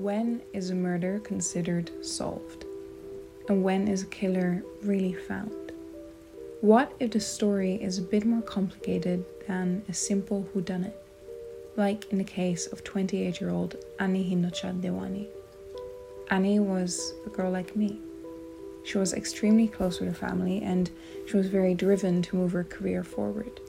When 0.00 0.40
is 0.54 0.70
a 0.70 0.74
murder 0.74 1.18
considered 1.18 1.90
solved? 2.02 2.64
And 3.50 3.62
when 3.62 3.86
is 3.86 4.02
a 4.02 4.06
killer 4.06 4.64
really 4.82 5.12
found? 5.12 5.72
What 6.62 6.94
if 6.98 7.10
the 7.10 7.20
story 7.20 7.74
is 7.74 7.98
a 7.98 8.02
bit 8.02 8.24
more 8.24 8.40
complicated 8.40 9.26
than 9.46 9.84
a 9.90 9.92
simple 9.92 10.48
whodunit, 10.54 10.94
like 11.76 12.10
in 12.10 12.16
the 12.16 12.24
case 12.24 12.66
of 12.68 12.82
28 12.82 13.42
year 13.42 13.50
old 13.50 13.76
Annie 13.98 14.24
Hindocha 14.24 14.80
Dewani? 14.80 15.26
Annie 16.30 16.60
was 16.60 17.12
a 17.26 17.28
girl 17.28 17.50
like 17.50 17.76
me. 17.76 18.00
She 18.86 18.96
was 18.96 19.12
extremely 19.12 19.68
close 19.68 20.00
with 20.00 20.08
her 20.08 20.14
family 20.14 20.62
and 20.62 20.90
she 21.28 21.36
was 21.36 21.48
very 21.48 21.74
driven 21.74 22.22
to 22.22 22.36
move 22.36 22.52
her 22.52 22.64
career 22.64 23.04
forward. 23.04 23.60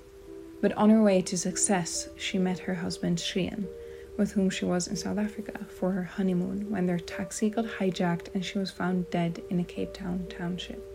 But 0.61 0.71
on 0.77 0.91
her 0.91 1.03
way 1.03 1.21
to 1.23 1.37
success, 1.37 2.07
she 2.15 2.37
met 2.37 2.59
her 2.59 2.75
husband 2.75 3.17
Shrien 3.17 3.67
with 4.17 4.33
whom 4.33 4.49
she 4.49 4.65
was 4.65 4.87
in 4.87 4.95
South 4.95 5.17
Africa 5.17 5.65
for 5.69 5.91
her 5.91 6.03
honeymoon 6.03 6.69
when 6.69 6.85
their 6.85 6.99
taxi 6.99 7.49
got 7.49 7.65
hijacked 7.65 8.27
and 8.33 8.43
she 8.43 8.59
was 8.59 8.71
found 8.71 9.09
dead 9.09 9.41
in 9.49 9.59
a 9.59 9.63
Cape 9.63 9.93
Town 9.93 10.25
township. 10.29 10.90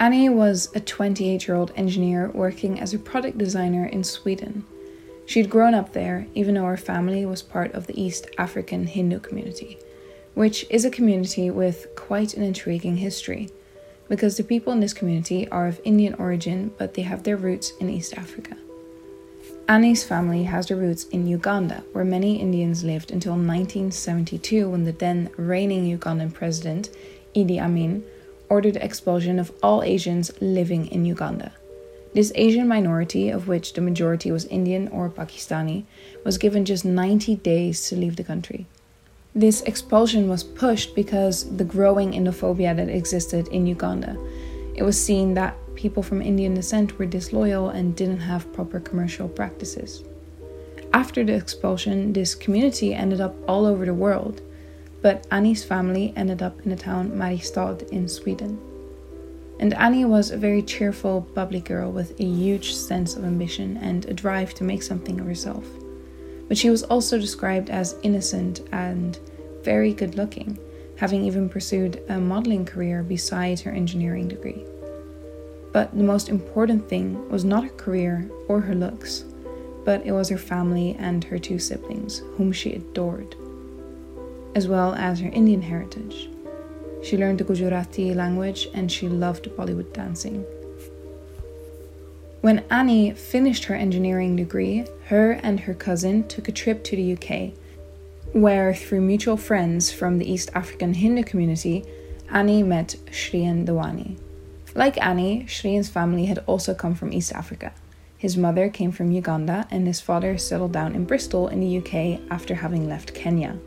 Annie 0.00 0.30
was 0.30 0.74
a 0.74 0.80
28 0.80 1.46
year 1.46 1.54
old 1.54 1.72
engineer 1.76 2.30
working 2.30 2.80
as 2.80 2.94
a 2.94 2.98
product 2.98 3.36
designer 3.36 3.84
in 3.84 4.02
Sweden. 4.02 4.64
She'd 5.26 5.50
grown 5.50 5.74
up 5.74 5.92
there, 5.92 6.26
even 6.34 6.54
though 6.54 6.64
her 6.64 6.78
family 6.78 7.26
was 7.26 7.42
part 7.42 7.72
of 7.74 7.86
the 7.86 8.02
East 8.02 8.26
African 8.38 8.86
Hindu 8.86 9.20
community, 9.20 9.78
which 10.32 10.64
is 10.70 10.86
a 10.86 10.90
community 10.90 11.50
with 11.50 11.94
quite 11.96 12.32
an 12.32 12.42
intriguing 12.42 12.96
history, 12.96 13.50
because 14.08 14.38
the 14.38 14.42
people 14.42 14.72
in 14.72 14.80
this 14.80 14.94
community 14.94 15.46
are 15.50 15.66
of 15.66 15.82
Indian 15.84 16.14
origin, 16.14 16.72
but 16.78 16.94
they 16.94 17.02
have 17.02 17.22
their 17.22 17.36
roots 17.36 17.72
in 17.78 17.90
East 17.90 18.16
Africa. 18.16 18.56
Annie's 19.68 20.02
family 20.02 20.44
has 20.44 20.68
their 20.68 20.78
roots 20.78 21.04
in 21.04 21.26
Uganda, 21.26 21.84
where 21.92 22.06
many 22.06 22.40
Indians 22.40 22.82
lived 22.82 23.10
until 23.10 23.32
1972 23.32 24.66
when 24.70 24.84
the 24.84 24.92
then 24.92 25.28
reigning 25.36 25.96
Ugandan 25.96 26.32
president, 26.32 26.88
Idi 27.36 27.60
Amin, 27.60 28.02
ordered 28.50 28.76
expulsion 28.76 29.38
of 29.38 29.52
all 29.62 29.82
Asians 29.82 30.30
living 30.42 30.86
in 30.88 31.06
Uganda. 31.06 31.52
This 32.12 32.32
Asian 32.34 32.66
minority, 32.66 33.30
of 33.30 33.46
which 33.46 33.72
the 33.72 33.80
majority 33.80 34.32
was 34.32 34.44
Indian 34.46 34.88
or 34.88 35.08
Pakistani, 35.08 35.84
was 36.24 36.38
given 36.38 36.64
just 36.64 36.84
90 36.84 37.36
days 37.36 37.88
to 37.88 37.96
leave 37.96 38.16
the 38.16 38.24
country. 38.24 38.66
This 39.32 39.62
expulsion 39.62 40.28
was 40.28 40.42
pushed 40.42 40.96
because 40.96 41.56
the 41.56 41.64
growing 41.64 42.12
Indophobia 42.12 42.74
that 42.74 42.88
existed 42.88 43.46
in 43.48 43.64
Uganda. 43.64 44.18
It 44.74 44.82
was 44.82 45.00
seen 45.00 45.34
that 45.34 45.56
people 45.76 46.02
from 46.02 46.20
Indian 46.20 46.54
descent 46.54 46.98
were 46.98 47.06
disloyal 47.06 47.68
and 47.68 47.94
didn't 47.94 48.20
have 48.20 48.52
proper 48.52 48.80
commercial 48.80 49.28
practices. 49.28 50.02
After 50.92 51.22
the 51.22 51.34
expulsion, 51.34 52.12
this 52.12 52.34
community 52.34 52.92
ended 52.92 53.20
up 53.20 53.36
all 53.48 53.64
over 53.64 53.86
the 53.86 53.94
world 53.94 54.42
but 55.02 55.26
Annie's 55.30 55.64
family 55.64 56.12
ended 56.16 56.42
up 56.42 56.60
in 56.62 56.70
the 56.70 56.76
town 56.76 57.10
Mariestad 57.12 57.88
in 57.90 58.08
Sweden. 58.08 58.60
And 59.58 59.74
Annie 59.74 60.04
was 60.04 60.30
a 60.30 60.36
very 60.38 60.62
cheerful, 60.62 61.20
bubbly 61.34 61.60
girl 61.60 61.90
with 61.90 62.18
a 62.18 62.24
huge 62.24 62.74
sense 62.74 63.16
of 63.16 63.24
ambition 63.24 63.76
and 63.78 64.04
a 64.06 64.14
drive 64.14 64.54
to 64.54 64.64
make 64.64 64.82
something 64.82 65.20
of 65.20 65.26
herself. 65.26 65.64
But 66.48 66.58
she 66.58 66.70
was 66.70 66.82
also 66.84 67.18
described 67.18 67.70
as 67.70 67.96
innocent 68.02 68.60
and 68.72 69.18
very 69.62 69.92
good 69.92 70.16
looking, 70.16 70.58
having 70.96 71.24
even 71.24 71.48
pursued 71.48 72.02
a 72.08 72.18
modeling 72.18 72.64
career 72.64 73.02
besides 73.02 73.60
her 73.62 73.70
engineering 73.70 74.28
degree. 74.28 74.64
But 75.72 75.96
the 75.96 76.02
most 76.02 76.28
important 76.28 76.88
thing 76.88 77.28
was 77.28 77.44
not 77.44 77.64
her 77.64 77.70
career 77.70 78.28
or 78.48 78.60
her 78.60 78.74
looks, 78.74 79.24
but 79.84 80.04
it 80.04 80.12
was 80.12 80.28
her 80.28 80.38
family 80.38 80.96
and 80.98 81.22
her 81.24 81.38
two 81.38 81.58
siblings, 81.58 82.22
whom 82.36 82.50
she 82.50 82.72
adored 82.72 83.36
as 84.54 84.68
well 84.68 84.94
as 84.94 85.20
her 85.20 85.28
Indian 85.28 85.62
heritage. 85.62 86.28
She 87.02 87.16
learned 87.16 87.38
the 87.38 87.44
Gujarati 87.44 88.14
language 88.14 88.68
and 88.74 88.90
she 88.90 89.08
loved 89.08 89.48
Bollywood 89.56 89.92
dancing. 89.92 90.44
When 92.40 92.64
Annie 92.70 93.12
finished 93.12 93.64
her 93.64 93.74
engineering 93.74 94.36
degree, 94.36 94.86
her 95.06 95.32
and 95.32 95.60
her 95.60 95.74
cousin 95.74 96.26
took 96.26 96.48
a 96.48 96.52
trip 96.52 96.82
to 96.84 96.96
the 96.96 97.12
UK, 97.12 97.52
where, 98.32 98.74
through 98.74 99.02
mutual 99.02 99.36
friends 99.36 99.92
from 99.92 100.18
the 100.18 100.30
East 100.30 100.50
African 100.54 100.94
Hindu 100.94 101.24
community, 101.24 101.84
Annie 102.30 102.62
met 102.62 102.96
Shrien 103.10 103.66
Dewani. 103.66 104.16
Like 104.74 105.04
Annie, 105.04 105.44
Shrien's 105.48 105.90
family 105.90 106.26
had 106.26 106.42
also 106.46 106.74
come 106.74 106.94
from 106.94 107.12
East 107.12 107.32
Africa. 107.32 107.72
His 108.16 108.36
mother 108.36 108.70
came 108.70 108.92
from 108.92 109.10
Uganda, 109.10 109.66
and 109.70 109.86
his 109.86 110.00
father 110.00 110.38
settled 110.38 110.72
down 110.72 110.94
in 110.94 111.04
Bristol 111.04 111.48
in 111.48 111.60
the 111.60 111.78
UK 111.78 112.20
after 112.30 112.54
having 112.54 112.88
left 112.88 113.14
Kenya. 113.14 113.58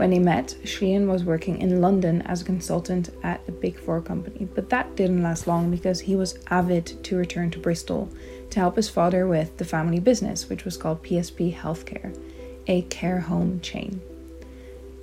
When 0.00 0.08
they 0.08 0.18
met, 0.18 0.56
Shrien 0.64 1.08
was 1.08 1.24
working 1.26 1.60
in 1.60 1.82
London 1.82 2.22
as 2.22 2.40
a 2.40 2.46
consultant 2.46 3.10
at 3.22 3.46
a 3.46 3.52
Big 3.52 3.78
Four 3.78 4.00
company, 4.00 4.48
but 4.54 4.70
that 4.70 4.96
didn't 4.96 5.22
last 5.22 5.46
long 5.46 5.70
because 5.70 6.00
he 6.00 6.16
was 6.16 6.38
avid 6.48 7.04
to 7.04 7.18
return 7.18 7.50
to 7.50 7.58
Bristol 7.58 8.08
to 8.48 8.60
help 8.60 8.76
his 8.76 8.88
father 8.88 9.26
with 9.26 9.58
the 9.58 9.64
family 9.66 10.00
business, 10.00 10.48
which 10.48 10.64
was 10.64 10.78
called 10.78 11.02
PSP 11.02 11.54
Healthcare, 11.54 12.18
a 12.66 12.80
care 12.80 13.20
home 13.20 13.60
chain. 13.60 14.00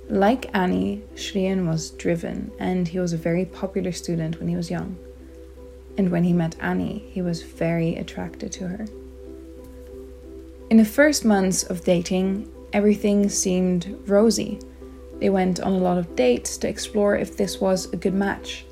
Like 0.08 0.50
Annie, 0.52 1.04
Shrien 1.14 1.68
was 1.68 1.90
driven 1.90 2.50
and 2.58 2.88
he 2.88 2.98
was 2.98 3.12
a 3.12 3.16
very 3.16 3.44
popular 3.44 3.92
student 3.92 4.40
when 4.40 4.48
he 4.48 4.56
was 4.56 4.68
young. 4.68 4.98
And 5.96 6.10
when 6.10 6.24
he 6.24 6.32
met 6.32 6.56
Annie, 6.58 7.04
he 7.12 7.22
was 7.22 7.44
very 7.44 7.94
attracted 7.94 8.50
to 8.50 8.66
her. 8.66 8.84
In 10.70 10.76
the 10.76 10.84
first 10.84 11.24
months 11.24 11.62
of 11.62 11.84
dating, 11.84 12.50
everything 12.72 13.28
seemed 13.28 13.96
rosy. 14.04 14.58
They 15.20 15.30
went 15.30 15.60
on 15.60 15.72
a 15.72 15.78
lot 15.78 15.98
of 15.98 16.14
dates 16.14 16.56
to 16.58 16.68
explore 16.68 17.16
if 17.16 17.36
this 17.36 17.60
was 17.60 17.92
a 17.92 17.96
good 17.96 18.14
match. 18.14 18.64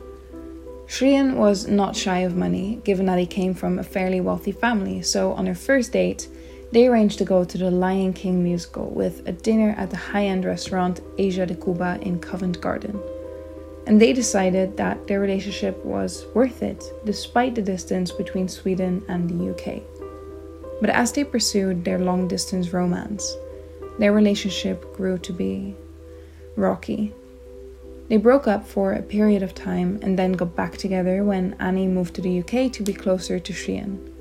Shrien 0.87 1.35
was 1.35 1.67
not 1.67 1.97
shy 1.97 2.21
of 2.21 2.37
money, 2.37 2.81
given 2.85 3.07
that 3.07 3.19
he 3.19 3.27
came 3.27 3.55
from 3.55 3.79
a 3.79 3.83
fairly 3.83 4.21
wealthy 4.21 4.53
family, 4.53 5.03
so 5.03 5.33
on 5.33 5.47
their 5.47 5.55
first 5.55 5.93
date, 5.93 6.29
they 6.71 6.87
arranged 6.87 7.19
to 7.19 7.25
go 7.25 7.45
to 7.45 7.59
the 7.59 7.71
Lion 7.71 8.13
King 8.13 8.43
musical 8.43 8.91
with 8.91 9.27
a 9.27 9.33
dinner 9.33 9.75
at 9.77 9.91
the 9.91 9.97
high 9.97 10.27
end 10.27 10.45
restaurant 10.45 11.01
Asia 11.19 11.47
de 11.47 11.55
Cuba 11.55 11.99
in 12.03 12.21
Covent 12.21 12.61
Garden. 12.61 13.01
And 13.87 14.01
they 14.01 14.13
decided 14.13 14.77
that 14.77 15.07
their 15.07 15.21
relationship 15.21 15.85
was 15.85 16.27
worth 16.35 16.63
it, 16.63 16.85
despite 17.05 17.55
the 17.55 17.63
distance 17.63 18.11
between 18.11 18.49
Sweden 18.49 19.05
and 19.09 19.29
the 19.29 19.51
UK. 19.51 19.83
But 20.81 20.91
as 20.91 21.13
they 21.13 21.25
pursued 21.25 21.85
their 21.85 21.99
long 21.99 22.29
distance 22.29 22.73
romance, 22.73 23.37
their 23.99 24.13
relationship 24.13 24.95
grew 24.97 25.19
to 25.19 25.33
be 25.33 25.75
rocky. 26.57 27.13
They 28.09 28.17
broke 28.17 28.47
up 28.47 28.67
for 28.67 28.93
a 28.93 29.03
period 29.03 29.43
of 29.43 29.55
time 29.55 29.99
and 30.03 30.19
then 30.19 30.33
got 30.33 30.55
back 30.55 30.77
together 30.77 31.25
when 31.25 31.57
Annie 31.59 31.89
moved 31.89 32.15
to 32.15 32.23
the 32.23 32.41
UK 32.41 32.73
to 32.73 32.83
be 32.83 32.93
closer 32.93 33.39
to 33.39 33.53
Shrien. 33.53 34.13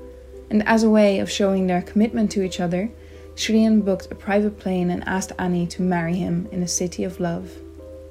And 0.50 0.66
as 0.66 0.82
a 0.82 0.90
way 0.90 1.18
of 1.18 1.30
showing 1.30 1.66
their 1.66 1.82
commitment 1.82 2.30
to 2.32 2.42
each 2.42 2.60
other, 2.60 2.90
Shrien 3.36 3.84
booked 3.84 4.10
a 4.10 4.14
private 4.14 4.58
plane 4.58 4.90
and 4.90 5.06
asked 5.06 5.32
Annie 5.38 5.66
to 5.68 5.82
marry 5.82 6.16
him 6.16 6.48
in 6.50 6.60
the 6.60 6.68
city 6.68 7.04
of 7.04 7.20
love, 7.20 7.50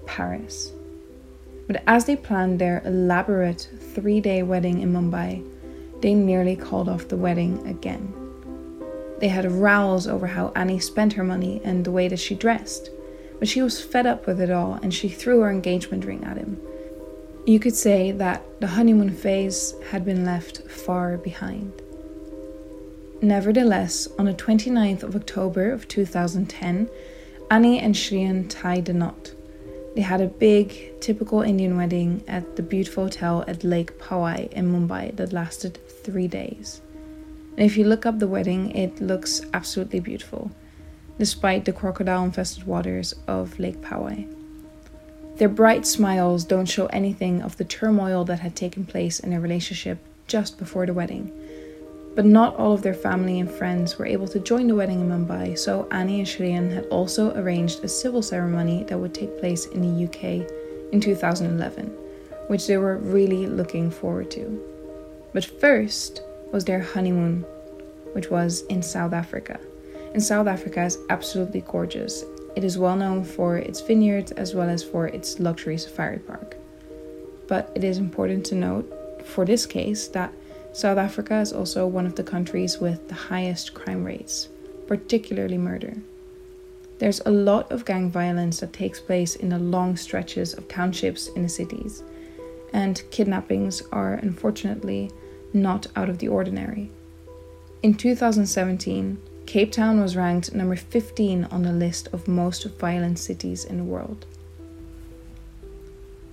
Paris. 0.06 0.72
But 1.68 1.84
as 1.88 2.06
they 2.06 2.16
planned 2.16 2.60
their 2.60 2.82
elaborate 2.86 3.68
three 3.94 4.22
day 4.22 4.44
wedding 4.44 4.82
in 4.82 4.94
Mumbai, 4.94 5.44
they 6.02 6.14
nearly 6.14 6.56
called 6.56 6.88
off 6.88 7.08
the 7.08 7.18
wedding 7.18 7.66
again. 7.68 8.14
They 9.20 9.30
had 9.30 9.52
rows 9.52 10.08
over 10.08 10.28
how 10.28 10.52
Annie 10.56 10.80
spent 10.80 11.14
her 11.14 11.24
money 11.24 11.60
and 11.64 11.84
the 11.84 11.92
way 11.92 12.08
that 12.08 12.20
she 12.20 12.36
dressed 12.36 12.92
but 13.40 13.48
she 13.48 13.62
was 13.62 13.84
fed 13.84 14.06
up 14.06 14.28
with 14.28 14.40
it 14.40 14.52
all 14.52 14.74
and 14.82 14.94
she 14.94 15.10
threw 15.10 15.42
her 15.42 15.50
engagement 15.50 16.06
ring 16.06 16.24
at 16.24 16.38
him. 16.38 16.60
You 17.46 17.60
could 17.60 17.76
say 17.76 18.12
that 18.12 18.44
the 18.60 18.68
honeymoon 18.68 19.12
phase 19.12 19.76
had 19.92 20.04
been 20.04 20.26
left 20.26 20.64
far 20.70 21.18
behind. 21.18 21.72
Nevertheless, 23.22 24.08
on 24.18 24.26
the 24.26 24.34
29th 24.34 25.04
of 25.04 25.16
October 25.16 25.72
of 25.72 25.88
2010, 25.88 26.90
Annie 27.52 27.80
and 27.80 27.96
Shrien 27.96 28.50
tied 28.50 28.86
the 28.86 28.94
knot. 28.94 29.32
They 29.96 30.02
had 30.02 30.22
a 30.22 30.28
big, 30.28 31.00
typical 31.00 31.42
Indian 31.42 31.78
wedding 31.78 32.24
at 32.28 32.56
the 32.56 32.64
beautiful 32.64 33.04
hotel 33.04 33.46
at 33.48 33.64
Lake 33.64 33.98
Powai 34.00 34.52
in 34.52 34.72
Mumbai 34.72 35.16
that 35.16 35.32
lasted 35.32 35.80
three 36.04 36.28
days. 36.28 36.82
And 37.56 37.66
if 37.66 37.78
you 37.78 37.86
look 37.86 38.06
up 38.06 38.20
the 38.20 38.28
wedding, 38.28 38.72
it 38.72 39.00
looks 39.00 39.42
absolutely 39.54 40.02
beautiful 40.02 40.52
despite 41.18 41.66
the 41.66 41.74
crocodile 41.74 42.24
infested 42.24 42.66
waters 42.66 43.14
of 43.28 43.58
Lake 43.60 43.82
Powai. 43.82 44.28
Their 45.38 45.50
bright 45.50 45.86
smiles 45.86 46.46
don't 46.46 46.66
show 46.66 46.86
anything 46.88 47.42
of 47.42 47.58
the 47.58 47.66
turmoil 47.66 48.24
that 48.26 48.40
had 48.40 48.56
taken 48.56 48.86
place 48.86 49.20
in 49.20 49.32
their 49.32 49.42
relationship 49.42 49.98
just 50.28 50.58
before 50.58 50.86
the 50.86 50.94
wedding. 50.94 51.32
But 52.16 52.26
not 52.26 52.56
all 52.56 52.72
of 52.72 52.82
their 52.82 52.94
family 52.94 53.42
and 53.42 53.52
friends 53.52 54.00
were 54.00 54.06
able 54.06 54.30
to 54.30 54.40
join 54.40 54.68
the 54.68 54.76
wedding 54.76 55.02
in 55.02 55.10
Mumbai, 55.10 55.58
so 55.58 55.88
Annie 55.92 56.20
and 56.20 56.28
Shrien 56.28 56.74
had 56.74 56.86
also 56.86 57.36
arranged 57.36 57.84
a 57.84 57.90
civil 57.90 58.22
ceremony 58.22 58.86
that 58.86 58.98
would 58.98 59.14
take 59.14 59.38
place 59.38 59.66
in 59.66 59.82
the 59.82 60.06
UK 60.06 60.50
in 60.94 61.02
2011, 61.02 61.88
which 62.48 62.68
they 62.68 62.78
were 62.78 62.98
really 62.98 63.48
looking 63.48 63.92
forward 63.92 64.32
to. 64.32 64.62
But 65.34 65.44
first 65.44 66.22
was 66.54 66.64
their 66.64 66.80
honeymoon, 66.80 67.42
which 68.14 68.32
was 68.32 68.62
in 68.68 68.82
South 68.82 69.12
Africa. 69.12 69.60
And 70.16 70.24
South 70.24 70.48
Africa 70.48 70.82
is 70.82 70.98
absolutely 71.10 71.60
gorgeous. 71.60 72.24
It 72.56 72.64
is 72.64 72.78
well 72.78 72.96
known 72.96 73.26
for 73.26 73.58
its 73.58 73.82
vineyards 73.82 74.32
as 74.32 74.56
well 74.56 74.70
as 74.70 74.82
for 74.82 75.08
its 75.08 75.42
luxury 75.42 75.78
safari 75.78 76.20
park. 76.20 76.56
But 77.50 77.70
it 77.76 77.84
is 77.84 77.98
important 77.98 78.46
to 78.46 78.56
note 78.56 78.90
for 79.26 79.44
this 79.44 79.66
case 79.66 80.08
that 80.08 80.32
South 80.72 80.98
Africa 80.98 81.42
is 81.42 81.52
also 81.52 81.86
one 81.86 82.06
of 82.06 82.16
the 82.16 82.24
countries 82.24 82.80
with 82.80 83.10
the 83.10 83.14
highest 83.14 83.74
crime 83.74 84.06
rates, 84.06 84.48
particularly 84.88 85.58
murder. 85.58 85.98
There's 87.00 87.20
a 87.26 87.30
lot 87.30 87.70
of 87.70 87.84
gang 87.84 88.10
violence 88.10 88.62
that 88.62 88.72
takes 88.72 89.02
place 89.02 89.36
in 89.36 89.50
the 89.50 89.60
long 89.60 89.98
stretches 89.98 90.54
of 90.54 90.70
townships 90.70 91.28
in 91.36 91.44
the 91.44 91.50
cities, 91.50 92.04
and 92.72 93.04
kidnappings 93.12 93.84
are 93.92 94.14
unfortunately 94.14 95.12
not 95.52 95.88
out 95.98 96.08
of 96.08 96.20
the 96.20 96.30
ordinary. 96.30 96.90
In 97.84 97.96
2017, 97.96 99.20
Cape 99.46 99.72
Town 99.72 100.02
was 100.02 100.16
ranked 100.16 100.54
number 100.54 100.76
15 100.76 101.46
on 101.46 101.64
the 101.64 101.72
list 101.72 102.08
of 102.14 102.28
most 102.28 102.66
violent 102.80 103.20
cities 103.20 103.66
in 103.66 103.78
the 103.78 103.84
world. 103.84 104.26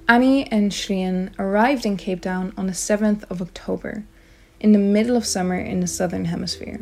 Annie 0.09 0.51
and 0.51 0.73
Shrien 0.73 1.31
arrived 1.39 1.87
in 1.87 1.97
Cape 1.97 2.23
Town 2.23 2.53
on 2.57 2.67
the 2.67 2.73
7th 2.73 3.25
of 3.31 3.41
October, 3.41 4.05
in 4.61 4.73
the 4.73 4.79
middle 4.79 5.17
of 5.17 5.27
summer 5.27 5.59
in 5.59 5.81
the 5.81 5.87
southern 5.87 6.27
hemisphere 6.27 6.81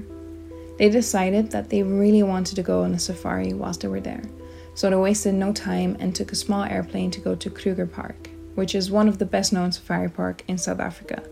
they 0.80 0.88
decided 0.88 1.50
that 1.50 1.68
they 1.68 1.82
really 1.82 2.22
wanted 2.22 2.56
to 2.56 2.62
go 2.62 2.84
on 2.84 2.94
a 2.94 2.98
safari 2.98 3.52
whilst 3.52 3.82
they 3.82 3.88
were 3.88 4.00
there. 4.00 4.22
So 4.74 4.88
they 4.88 4.96
wasted 4.96 5.34
no 5.34 5.52
time 5.52 5.94
and 6.00 6.16
took 6.16 6.32
a 6.32 6.34
small 6.34 6.64
airplane 6.64 7.10
to 7.10 7.20
go 7.20 7.34
to 7.34 7.50
Kruger 7.50 7.86
Park, 7.86 8.30
which 8.54 8.74
is 8.74 8.90
one 8.90 9.06
of 9.06 9.18
the 9.18 9.26
best 9.26 9.52
known 9.52 9.72
safari 9.72 10.08
park 10.08 10.42
in 10.48 10.56
South 10.56 10.80
Africa. 10.80 11.22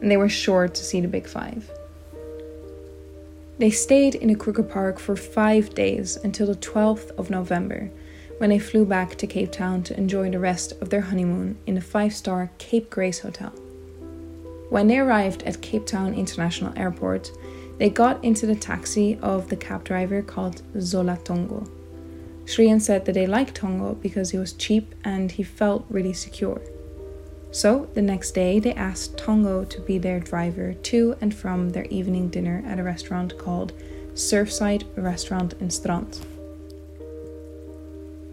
And 0.00 0.10
they 0.10 0.16
were 0.16 0.30
sure 0.30 0.66
to 0.66 0.82
see 0.82 1.02
the 1.02 1.08
Big 1.08 1.28
Five. 1.28 1.70
They 3.58 3.70
stayed 3.70 4.14
in 4.16 4.28
the 4.28 4.34
Kruger 4.34 4.62
Park 4.62 4.98
for 4.98 5.16
five 5.16 5.74
days 5.74 6.16
until 6.16 6.46
the 6.46 6.56
12th 6.56 7.10
of 7.12 7.30
November, 7.30 7.90
when 8.36 8.50
they 8.50 8.58
flew 8.58 8.84
back 8.84 9.14
to 9.16 9.26
Cape 9.26 9.50
Town 9.50 9.82
to 9.84 9.96
enjoy 9.96 10.30
the 10.30 10.38
rest 10.38 10.72
of 10.82 10.90
their 10.90 11.00
honeymoon 11.00 11.56
in 11.66 11.74
the 11.74 11.80
five 11.80 12.12
star 12.12 12.50
Cape 12.58 12.90
Grace 12.90 13.20
Hotel. 13.20 13.50
When 14.68 14.88
they 14.88 14.98
arrived 14.98 15.42
at 15.44 15.62
Cape 15.62 15.86
Town 15.86 16.12
International 16.12 16.76
Airport, 16.76 17.30
they 17.78 17.88
got 17.88 18.22
into 18.22 18.46
the 18.46 18.56
taxi 18.56 19.18
of 19.22 19.48
the 19.48 19.56
cab 19.56 19.84
driver 19.84 20.20
called 20.20 20.62
Zola 20.78 21.18
Tongo. 21.24 21.66
Shrien 22.44 22.80
said 22.80 23.06
that 23.06 23.12
they 23.12 23.26
liked 23.26 23.58
Tongo 23.58 23.94
because 24.02 24.30
he 24.30 24.38
was 24.38 24.52
cheap 24.52 24.94
and 25.02 25.32
he 25.32 25.42
felt 25.42 25.86
really 25.88 26.12
secure. 26.12 26.60
So 27.56 27.88
the 27.94 28.02
next 28.02 28.32
day, 28.32 28.58
they 28.58 28.74
asked 28.74 29.16
Tongo 29.16 29.66
to 29.70 29.80
be 29.80 29.96
their 29.96 30.20
driver 30.20 30.74
to 30.74 31.16
and 31.22 31.34
from 31.34 31.70
their 31.70 31.86
evening 31.86 32.28
dinner 32.28 32.62
at 32.66 32.78
a 32.78 32.82
restaurant 32.82 33.38
called 33.38 33.72
Surfside 34.12 34.84
Restaurant 34.94 35.54
in 35.58 35.70
Strand. 35.70 36.20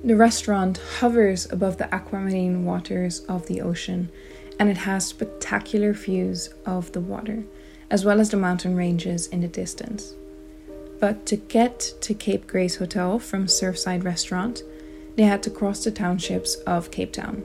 The 0.04 0.18
restaurant 0.18 0.78
hovers 1.00 1.50
above 1.50 1.78
the 1.78 1.88
aquamarine 1.96 2.66
waters 2.66 3.22
of 3.30 3.48
the 3.48 3.62
ocean 3.62 4.12
and 4.60 4.70
it 4.70 4.80
has 4.80 5.08
spectacular 5.08 5.94
views 5.94 6.50
of 6.66 6.92
the 6.92 7.00
water 7.00 7.46
as 7.90 8.04
well 8.04 8.20
as 8.20 8.30
the 8.30 8.36
mountain 8.36 8.76
ranges 8.76 9.28
in 9.28 9.40
the 9.40 9.48
distance. 9.48 10.16
But 11.00 11.26
to 11.28 11.38
get 11.38 11.94
to 12.02 12.14
Cape 12.14 12.46
Grace 12.46 12.76
Hotel 12.76 13.20
from 13.20 13.46
Surfside 13.46 14.04
Restaurant, 14.04 14.64
they 15.16 15.24
had 15.24 15.42
to 15.44 15.50
cross 15.50 15.82
the 15.82 15.92
townships 15.92 16.56
of 16.68 16.92
Cape 16.92 17.14
Town. 17.14 17.42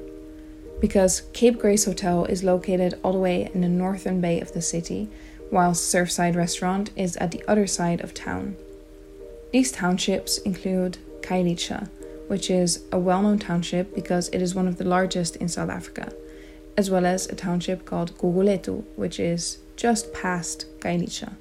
Because 0.80 1.22
Cape 1.32 1.58
Grace 1.58 1.84
Hotel 1.84 2.24
is 2.26 2.44
located 2.44 2.98
all 3.02 3.12
the 3.12 3.18
way 3.18 3.50
in 3.52 3.62
the 3.62 3.68
northern 3.68 4.20
bay 4.20 4.40
of 4.40 4.52
the 4.52 4.62
city, 4.62 5.08
while 5.50 5.72
Surfside 5.72 6.36
Restaurant 6.36 6.90
is 6.94 7.16
at 7.16 7.30
the 7.32 7.42
other 7.48 7.66
side 7.66 8.00
of 8.00 8.14
town. 8.14 8.56
These 9.52 9.72
townships 9.72 10.38
include 10.38 10.98
Khayelitsha, 11.22 11.88
which 12.28 12.50
is 12.50 12.84
a 12.92 12.98
well 12.98 13.22
known 13.22 13.38
township 13.38 13.94
because 13.94 14.28
it 14.28 14.42
is 14.42 14.54
one 14.54 14.68
of 14.68 14.76
the 14.76 14.84
largest 14.84 15.36
in 15.36 15.48
South 15.48 15.70
Africa, 15.70 16.12
as 16.76 16.90
well 16.90 17.06
as 17.06 17.26
a 17.26 17.34
township 17.34 17.84
called 17.84 18.16
Gugulethu, 18.18 18.84
which 18.96 19.18
is 19.18 19.58
just 19.76 20.12
past 20.12 20.66
Khayelitsha. 20.80 21.32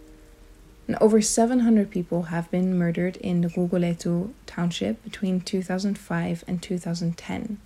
And 0.88 0.98
over 1.01 1.22
700 1.22 1.92
people 1.92 2.24
have 2.24 2.50
been 2.50 2.78
murdered 2.78 3.18
in 3.18 3.42
the 3.42 3.50
Gugulethu 3.50 4.31
township 4.45 5.04
between 5.04 5.42
2005 5.42 6.45
and 6.48 6.63
2010, 6.63 7.57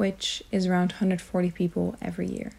which 0.00 0.42
is 0.50 0.66
around 0.66 0.92
140 0.92 1.50
people 1.50 1.94
every 2.00 2.26
year. 2.26 2.52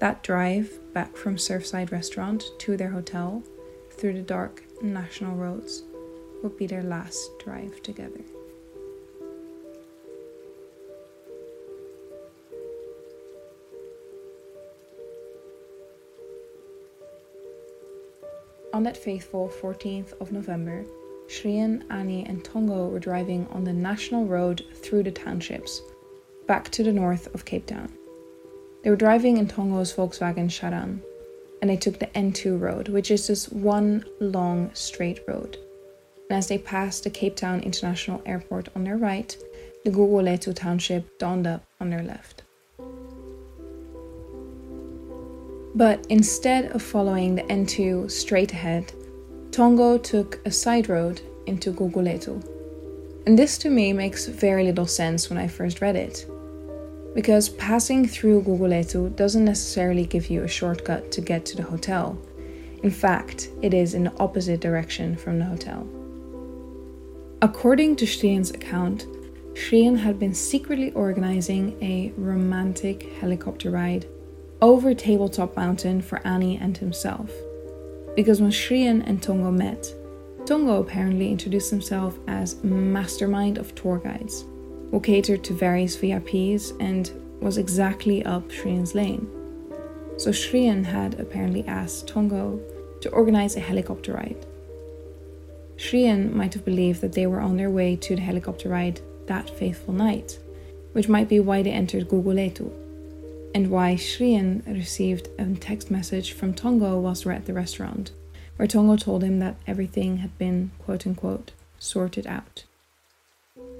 That 0.00 0.20
drive 0.24 0.92
back 0.92 1.16
from 1.16 1.36
Surfside 1.36 1.92
Restaurant 1.92 2.42
to 2.58 2.76
their 2.76 2.88
hotel 2.90 3.44
through 3.92 4.14
the 4.14 4.22
dark 4.22 4.64
national 4.82 5.36
roads 5.36 5.84
would 6.42 6.56
be 6.58 6.66
their 6.66 6.82
last 6.82 7.30
drive 7.38 7.80
together. 7.84 8.18
On 18.74 18.82
that 18.82 18.96
faithful 18.96 19.48
14th 19.62 20.20
of 20.20 20.32
November, 20.32 20.84
Shrien, 21.28 21.84
Annie, 21.90 22.26
and 22.26 22.42
Tongo 22.42 22.88
were 22.88 22.98
driving 22.98 23.46
on 23.52 23.62
the 23.62 23.72
national 23.72 24.24
road 24.24 24.64
through 24.82 25.04
the 25.04 25.12
townships, 25.12 25.80
back 26.48 26.70
to 26.70 26.82
the 26.82 26.92
north 26.92 27.32
of 27.34 27.44
Cape 27.44 27.66
Town. 27.66 27.92
They 28.82 28.90
were 28.90 28.96
driving 28.96 29.36
in 29.36 29.46
Tongo's 29.46 29.94
Volkswagen 29.94 30.48
Sharan, 30.48 31.00
and 31.60 31.70
they 31.70 31.76
took 31.76 31.98
the 31.98 32.06
N2 32.06 32.58
road, 32.58 32.88
which 32.88 33.10
is 33.10 33.26
just 33.26 33.52
one 33.52 34.04
long 34.18 34.70
straight 34.72 35.20
road. 35.28 35.58
And 36.30 36.38
as 36.38 36.48
they 36.48 36.58
passed 36.58 37.04
the 37.04 37.10
Cape 37.10 37.36
Town 37.36 37.60
International 37.60 38.22
Airport 38.24 38.70
on 38.74 38.84
their 38.84 38.96
right, 38.96 39.36
the 39.84 39.90
Gugulethu 39.90 40.54
township 40.54 41.18
dawned 41.18 41.46
up 41.46 41.64
on 41.80 41.90
their 41.90 42.02
left. 42.02 42.42
But 45.74 46.06
instead 46.08 46.72
of 46.72 46.82
following 46.82 47.34
the 47.34 47.42
N2 47.42 48.10
straight 48.10 48.52
ahead, 48.52 48.92
Tongo 49.50 50.02
took 50.02 50.40
a 50.46 50.50
side 50.50 50.88
road 50.88 51.20
into 51.46 51.72
Gugulethu. 51.72 52.42
And 53.26 53.38
this 53.38 53.58
to 53.58 53.68
me 53.68 53.92
makes 53.92 54.26
very 54.26 54.64
little 54.64 54.86
sense 54.86 55.28
when 55.28 55.38
I 55.38 55.46
first 55.46 55.82
read 55.82 55.94
it. 55.94 56.26
Because 57.18 57.48
passing 57.48 58.06
through 58.06 58.44
Gugulethu 58.44 59.16
doesn't 59.16 59.44
necessarily 59.44 60.06
give 60.06 60.30
you 60.30 60.44
a 60.44 60.46
shortcut 60.46 61.10
to 61.10 61.20
get 61.20 61.44
to 61.46 61.56
the 61.56 61.64
hotel. 61.64 62.16
In 62.84 62.92
fact, 62.92 63.48
it 63.60 63.74
is 63.74 63.94
in 63.94 64.04
the 64.04 64.16
opposite 64.20 64.60
direction 64.60 65.16
from 65.16 65.40
the 65.40 65.44
hotel. 65.44 65.84
According 67.42 67.96
to 67.96 68.04
Shrien's 68.04 68.52
account, 68.52 69.08
Shrien 69.54 69.98
had 69.98 70.20
been 70.20 70.32
secretly 70.32 70.92
organizing 70.92 71.76
a 71.82 72.12
romantic 72.16 73.02
helicopter 73.14 73.72
ride 73.72 74.06
over 74.62 74.94
Tabletop 74.94 75.56
Mountain 75.56 76.02
for 76.02 76.24
Annie 76.24 76.58
and 76.58 76.78
himself. 76.78 77.32
Because 78.14 78.40
when 78.40 78.52
Shrien 78.52 79.02
and 79.04 79.20
Tongo 79.20 79.50
met, 79.50 79.92
Tongo 80.44 80.80
apparently 80.80 81.32
introduced 81.32 81.70
himself 81.70 82.16
as 82.28 82.62
mastermind 82.62 83.58
of 83.58 83.74
tour 83.74 83.98
guides, 83.98 84.44
who 84.90 85.00
catered 85.00 85.44
to 85.44 85.52
various 85.52 85.96
VIPs 85.96 86.72
and 86.80 87.10
was 87.40 87.58
exactly 87.58 88.24
up 88.24 88.48
Shrien's 88.48 88.94
lane. 88.94 89.28
So 90.16 90.30
Shrien 90.30 90.84
had 90.84 91.20
apparently 91.20 91.66
asked 91.66 92.08
Tongo 92.08 92.60
to 93.02 93.10
organize 93.10 93.56
a 93.56 93.60
helicopter 93.60 94.14
ride. 94.14 94.46
Shrien 95.76 96.32
might 96.32 96.54
have 96.54 96.64
believed 96.64 97.00
that 97.02 97.12
they 97.12 97.26
were 97.26 97.40
on 97.40 97.56
their 97.56 97.70
way 97.70 97.94
to 97.96 98.16
the 98.16 98.22
helicopter 98.22 98.68
ride 98.68 99.00
that 99.26 99.48
faithful 99.48 99.94
night, 99.94 100.38
which 100.92 101.08
might 101.08 101.28
be 101.28 101.38
why 101.38 101.62
they 101.62 101.70
entered 101.70 102.08
Gugulethu 102.08 102.72
and 103.54 103.70
why 103.70 103.94
Shrien 103.94 104.66
received 104.66 105.28
a 105.38 105.46
text 105.54 105.90
message 105.90 106.32
from 106.32 106.52
Tongo 106.52 107.00
whilst 107.00 107.24
we're 107.24 107.32
at 107.32 107.46
the 107.46 107.54
restaurant, 107.54 108.10
where 108.56 108.68
Tongo 108.68 108.96
told 109.00 109.22
him 109.22 109.38
that 109.38 109.56
everything 109.66 110.18
had 110.18 110.36
been 110.36 110.72
quote 110.78 111.06
unquote 111.06 111.52
sorted 111.78 112.26
out. 112.26 112.64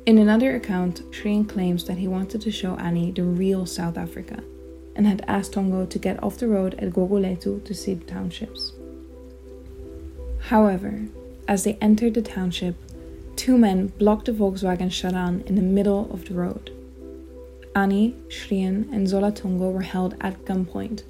In 0.09 0.17
another 0.17 0.57
account, 0.57 1.03
Shrien 1.11 1.47
claims 1.47 1.85
that 1.85 1.99
he 1.99 2.09
wanted 2.09 2.41
to 2.41 2.50
show 2.50 2.77
Annie 2.77 3.11
the 3.11 3.25
real 3.25 3.67
South 3.67 3.99
Africa 3.99 4.43
and 4.97 5.07
had 5.07 5.23
asked 5.29 5.53
Tongo 5.53 5.85
to 5.85 5.99
get 5.99 6.23
off 6.23 6.38
the 6.38 6.49
road 6.49 6.77
at 6.79 6.95
Gugulethu 6.95 7.62
to 7.62 7.75
see 7.75 7.93
the 7.93 8.07
townships. 8.07 8.73
However, 10.41 11.03
as 11.47 11.65
they 11.65 11.75
entered 11.83 12.15
the 12.15 12.23
township, 12.23 12.75
two 13.37 13.59
men 13.59 13.88
blocked 13.99 14.25
the 14.25 14.33
Volkswagen 14.33 14.88
Sharan 14.88 15.45
in 15.45 15.57
the 15.57 15.61
middle 15.77 16.11
of 16.11 16.25
the 16.25 16.33
road. 16.33 16.71
Annie, 17.77 18.17
Shrien, 18.29 18.91
and 18.91 19.07
Zola 19.07 19.31
Tongo 19.31 19.71
were 19.71 19.83
held 19.83 20.15
at 20.23 20.43
gunpoint, 20.47 21.03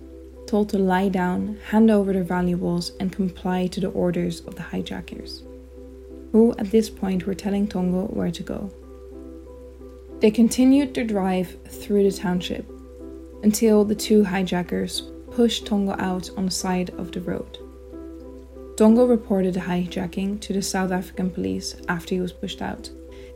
told 0.49 0.71
to 0.71 0.79
lie 0.79 1.09
down, 1.09 1.57
hand 1.71 1.89
over 1.89 2.13
their 2.13 2.25
valuables, 2.25 2.91
and 2.99 3.13
comply 3.13 3.69
to 3.69 3.79
the 3.79 3.91
orders 3.91 4.41
of 4.41 4.57
the 4.57 4.63
hijackers, 4.63 5.45
who 6.33 6.53
at 6.59 6.73
this 6.73 6.91
point 6.91 7.29
were 7.29 7.35
telling 7.35 7.69
Tongo 7.69 8.13
where 8.13 8.33
to 8.33 8.43
go. 8.43 8.73
They 10.21 10.33
continued 10.33 10.95
their 10.95 11.05
drive 11.05 11.57
through 11.69 12.11
the 12.11 12.17
township 12.17 12.69
until 13.45 13.85
the 13.85 13.95
two 13.95 14.25
hijackers 14.25 15.03
pushed 15.31 15.67
Tongo 15.67 15.95
out 16.01 16.31
on 16.37 16.47
the 16.47 16.51
side 16.51 16.91
of 16.99 17.13
the 17.13 17.21
road. 17.21 17.59
Tongo 18.77 19.09
reported 19.09 19.55
the 19.55 19.61
hijacking 19.61 20.41
to 20.41 20.53
the 20.53 20.63
South 20.63 20.91
African 20.91 21.31
police 21.31 21.77
after 21.89 22.17
he 22.17 22.21
was 22.21 22.33
pushed 22.33 22.63
out, 22.63 22.91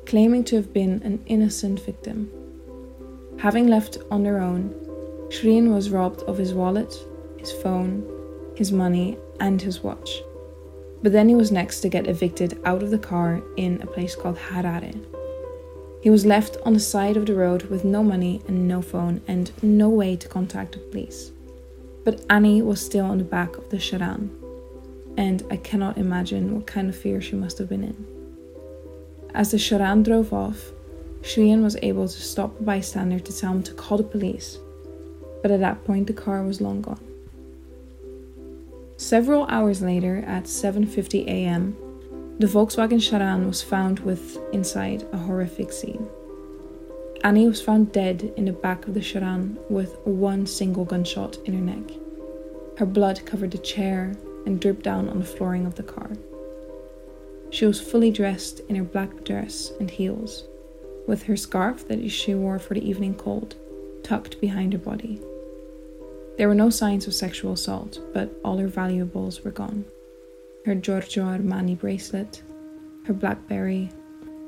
claiming 0.07 0.43
to 0.45 0.57
have 0.57 0.73
been 0.73 1.01
an 1.05 1.23
innocent 1.27 1.79
victim. 1.81 2.31
Having 3.39 3.69
left 3.69 3.99
on 4.11 4.25
their 4.25 4.41
own, 4.41 4.71
Shrien 5.29 5.73
was 5.73 5.91
robbed 5.91 6.23
of 6.23 6.37
his 6.37 6.53
wallet, 6.53 6.95
his 7.39 7.53
phone, 7.53 8.05
his 8.57 8.73
money, 8.73 9.17
and 9.39 9.63
his 9.63 9.85
watch. 9.85 10.21
But 11.03 11.13
then 11.13 11.29
he 11.29 11.35
was 11.37 11.53
next 11.53 11.81
to 11.81 11.89
get 11.89 12.07
evicted 12.09 12.61
out 12.65 12.83
of 12.83 12.91
the 12.91 12.99
car 12.99 13.41
in 13.57 13.81
a 13.83 13.87
place 13.87 14.15
called 14.17 14.37
Harare. 14.37 14.95
He 16.03 16.11
was 16.11 16.27
left 16.27 16.57
on 16.65 16.73
the 16.73 16.81
side 16.81 17.17
of 17.17 17.27
the 17.27 17.35
road 17.35 17.63
with 17.71 17.85
no 17.85 18.03
money 18.03 18.43
and 18.49 18.67
no 18.67 18.83
phone 18.83 19.21
and 19.29 19.53
no 19.63 19.89
way 19.89 20.17
to 20.17 20.27
contact 20.27 20.73
the 20.73 20.79
police. 20.79 21.31
But 22.05 22.25
Annie 22.29 22.61
was 22.61 22.85
still 22.85 23.07
on 23.07 23.19
the 23.19 23.25
back 23.25 23.57
of 23.57 23.71
the 23.71 23.77
Sharan, 23.77 24.29
and 25.17 25.45
I 25.49 25.57
cannot 25.59 25.99
imagine 25.99 26.57
what 26.57 26.67
kind 26.67 26.89
of 26.89 26.97
fear 26.97 27.21
she 27.21 27.37
must 27.37 27.57
have 27.59 27.69
been 27.69 27.85
in. 27.85 28.07
As 29.33 29.53
the 29.53 29.59
Sharan 29.59 30.03
drove 30.03 30.33
off, 30.33 30.73
Shrien 31.21 31.63
was 31.63 31.77
able 31.83 32.09
to 32.09 32.21
stop 32.21 32.59
a 32.59 32.65
bystander 32.65 33.21
to 33.21 33.39
tell 33.39 33.53
him 33.53 33.63
to 33.63 33.73
call 33.73 33.97
the 33.97 34.03
police, 34.03 34.59
but 35.41 35.53
at 35.53 35.61
that 35.61 35.85
point 35.85 36.09
the 36.09 36.13
car 36.13 36.43
was 36.43 36.61
long 36.61 36.83
gone. 36.83 37.01
Several 38.97 39.47
hours 39.47 39.83
later, 39.83 40.25
at 40.27 40.45
7:50 40.45 41.27
a.m., 41.27 41.77
the 42.43 42.49
Volkswagen 42.49 42.99
Sharan 42.99 43.47
was 43.47 43.63
found 43.63 44.01
with 44.01 44.37
inside 44.53 45.07
a 45.13 45.17
horrific 45.17 45.73
scene. 45.73 46.09
Annie 47.23 47.47
was 47.47 47.63
found 47.63 47.93
dead 47.93 48.33
in 48.37 48.47
the 48.47 48.53
back 48.53 48.89
of 48.89 48.95
the 48.95 49.01
Sharan 49.01 49.57
with 49.71 49.97
one 50.05 50.45
single 50.49 50.85
gunshot 50.85 51.39
in 51.45 51.55
her 51.55 51.61
neck. 51.61 51.93
Her 52.79 52.85
blood 52.85 53.25
covered 53.25 53.53
the 53.53 53.59
chair 53.59 54.17
and 54.45 54.61
dripped 54.61 54.83
down 54.83 55.09
on 55.09 55.21
the 55.21 55.25
flooring 55.25 55.67
of 55.67 55.77
the 55.77 55.85
car. 55.85 56.11
She 57.51 57.65
was 57.65 57.81
fully 57.81 58.11
dressed 58.11 58.59
in 58.69 58.75
her 58.75 58.83
black 58.83 59.23
dress 59.23 59.71
and 59.79 59.89
heels, 59.89 60.43
with 61.07 61.23
her 61.23 61.37
scarf 61.37 61.87
that 61.87 62.11
she 62.11 62.35
wore 62.35 62.59
for 62.59 62.75
the 62.75 62.85
evening 62.85 63.15
cold 63.15 63.55
tucked 64.03 64.41
behind 64.41 64.73
her 64.73 64.81
body. 64.81 65.21
There 66.39 66.49
were 66.49 66.57
no 66.57 66.71
signs 66.71 67.07
of 67.07 67.15
sexual 67.15 67.53
assault, 67.53 68.01
but 68.13 68.33
all 68.45 68.57
her 68.57 68.67
valuables 68.67 69.45
were 69.45 69.53
gone 69.53 69.85
her 70.65 70.75
Giorgio 70.75 71.25
Armani 71.25 71.79
bracelet, 71.79 72.43
her 73.07 73.13
Blackberry, 73.13 73.91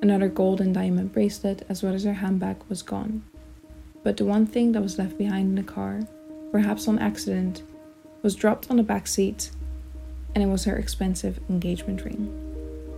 another 0.01 0.29
gold 0.29 0.61
and 0.61 0.73
diamond 0.73 1.13
bracelet, 1.13 1.65
as 1.69 1.83
well 1.83 1.95
as 1.95 2.05
her 2.05 2.13
handbag 2.13 2.57
was 2.69 2.83
gone. 2.83 3.25
But 4.03 4.17
the 4.17 4.25
one 4.25 4.47
thing 4.47 4.73
that 4.73 4.83
was 4.83 4.99
left 4.99 5.19
behind 5.19 5.49
in 5.49 5.65
the 5.65 5.73
car, 5.73 6.01
perhaps 6.53 6.87
on 6.87 6.99
accident, 6.99 7.63
was 8.23 8.37
dropped 8.37 8.71
on 8.71 8.77
the 8.77 8.83
back 8.83 9.07
seat, 9.07 9.51
and 10.35 10.45
it 10.45 10.47
was 10.47 10.65
her 10.65 10.77
expensive 10.77 11.41
engagement 11.49 12.05
ring, 12.05 12.29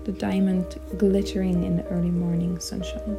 the 0.04 0.12
diamond 0.12 0.78
glittering 0.98 1.64
in 1.64 1.76
the 1.76 1.86
early 1.86 2.10
morning 2.10 2.58
sunshine. 2.58 3.16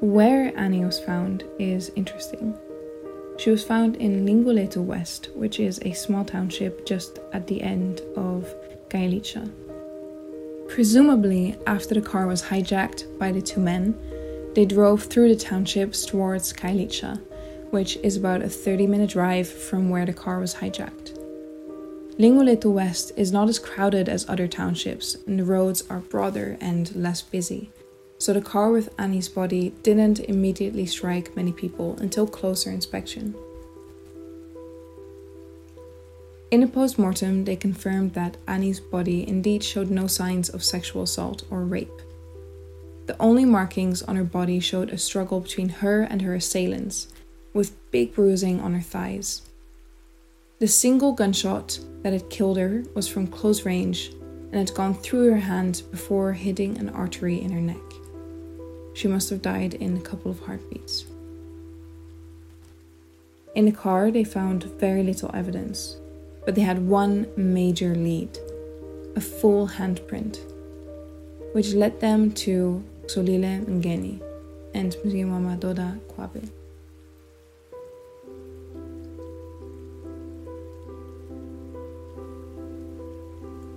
Where 0.00 0.52
Annie 0.58 0.84
was 0.84 0.98
found 0.98 1.44
is 1.60 1.92
interesting. 1.94 2.58
She 3.42 3.50
was 3.50 3.64
found 3.64 3.96
in 3.96 4.24
Lingelethu 4.24 4.84
West, 4.84 5.30
which 5.34 5.58
is 5.58 5.80
a 5.82 5.92
small 5.94 6.24
township 6.24 6.86
just 6.86 7.18
at 7.32 7.48
the 7.48 7.60
end 7.60 8.00
of 8.14 8.54
Khayelitsha. 8.88 9.50
Presumably, 10.68 11.56
after 11.66 11.92
the 11.92 12.08
car 12.08 12.28
was 12.28 12.40
hijacked 12.40 13.18
by 13.18 13.32
the 13.32 13.42
two 13.42 13.58
men, 13.58 13.98
they 14.54 14.64
drove 14.64 15.02
through 15.02 15.28
the 15.28 15.44
townships 15.44 16.06
towards 16.06 16.52
Khayelitsha, 16.52 17.20
which 17.72 17.96
is 18.04 18.16
about 18.16 18.42
a 18.42 18.48
30 18.48 18.86
minute 18.86 19.10
drive 19.10 19.48
from 19.48 19.90
where 19.90 20.06
the 20.06 20.12
car 20.12 20.38
was 20.38 20.54
hijacked. 20.54 21.18
Lingelethu 22.20 22.70
West 22.72 23.10
is 23.16 23.32
not 23.32 23.48
as 23.48 23.58
crowded 23.58 24.08
as 24.08 24.28
other 24.28 24.46
townships, 24.46 25.16
and 25.26 25.40
the 25.40 25.44
roads 25.44 25.82
are 25.90 25.98
broader 25.98 26.56
and 26.60 26.94
less 26.94 27.22
busy 27.22 27.72
so 28.22 28.32
the 28.32 28.40
car 28.40 28.70
with 28.70 28.94
Annie's 29.00 29.28
body 29.28 29.74
didn't 29.82 30.20
immediately 30.20 30.86
strike 30.86 31.34
many 31.34 31.50
people 31.50 31.96
until 31.98 32.24
closer 32.24 32.70
inspection. 32.70 33.34
In 36.52 36.62
a 36.62 36.68
post 36.68 37.00
mortem, 37.00 37.44
they 37.44 37.56
confirmed 37.56 38.14
that 38.14 38.36
Annie's 38.46 38.78
body 38.78 39.28
indeed 39.28 39.64
showed 39.64 39.90
no 39.90 40.06
signs 40.06 40.48
of 40.48 40.62
sexual 40.62 41.02
assault 41.02 41.42
or 41.50 41.64
rape. 41.64 42.00
The 43.06 43.16
only 43.18 43.44
markings 43.44 44.04
on 44.04 44.14
her 44.14 44.22
body 44.22 44.60
showed 44.60 44.90
a 44.90 44.98
struggle 44.98 45.40
between 45.40 45.68
her 45.68 46.02
and 46.02 46.22
her 46.22 46.36
assailants, 46.36 47.08
with 47.52 47.74
big 47.90 48.14
bruising 48.14 48.60
on 48.60 48.72
her 48.74 48.80
thighs. 48.80 49.42
The 50.60 50.68
single 50.68 51.10
gunshot 51.10 51.80
that 52.02 52.12
had 52.12 52.30
killed 52.30 52.58
her 52.58 52.84
was 52.94 53.08
from 53.08 53.26
close 53.26 53.66
range 53.66 54.12
and 54.52 54.54
had 54.54 54.76
gone 54.76 54.94
through 54.94 55.32
her 55.32 55.38
hand 55.38 55.82
before 55.90 56.34
hitting 56.34 56.78
an 56.78 56.90
artery 56.90 57.40
in 57.40 57.50
her 57.50 57.60
neck. 57.60 57.91
She 58.94 59.08
must 59.08 59.30
have 59.30 59.42
died 59.42 59.74
in 59.74 59.96
a 59.96 60.00
couple 60.00 60.30
of 60.30 60.40
heartbeats. 60.40 61.04
In 63.54 63.64
the 63.64 63.72
car, 63.72 64.10
they 64.10 64.24
found 64.24 64.64
very 64.80 65.02
little 65.02 65.30
evidence, 65.34 65.96
but 66.44 66.54
they 66.54 66.62
had 66.62 66.86
one 66.86 67.26
major 67.36 67.94
lead 67.94 68.38
a 69.14 69.20
full 69.20 69.68
handprint, 69.68 70.38
which 71.52 71.74
led 71.74 72.00
them 72.00 72.32
to 72.32 72.82
Xolile 73.06 73.64
Mngeni 73.66 74.22
and 74.74 74.92
Mzimama 75.04 75.60
Doda 75.60 75.98
Kwabe. 76.08 76.48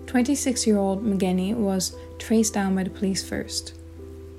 Twenty-six 0.08 0.66
year 0.66 0.78
old 0.78 1.04
Mngeni 1.04 1.54
was 1.54 1.98
traced 2.18 2.54
down 2.54 2.76
by 2.76 2.84
the 2.84 2.90
police 2.90 3.28
first, 3.28 3.74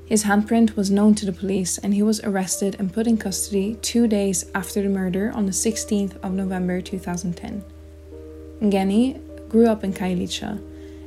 his 0.06 0.22
handprint 0.22 0.76
was 0.76 0.90
known 0.90 1.16
to 1.16 1.26
the 1.26 1.32
police 1.32 1.78
and 1.78 1.92
he 1.92 2.02
was 2.02 2.20
arrested 2.20 2.76
and 2.78 2.92
put 2.92 3.08
in 3.08 3.18
custody 3.18 3.74
two 3.82 4.06
days 4.06 4.44
after 4.54 4.80
the 4.80 4.88
murder 4.88 5.32
on 5.34 5.46
the 5.46 5.52
16th 5.52 6.16
of 6.22 6.32
November 6.32 6.80
2010. 6.80 7.64
Mngeni 8.60 9.48
grew 9.48 9.66
up 9.66 9.82
in 9.82 9.92
Khayelitsha 9.92 10.62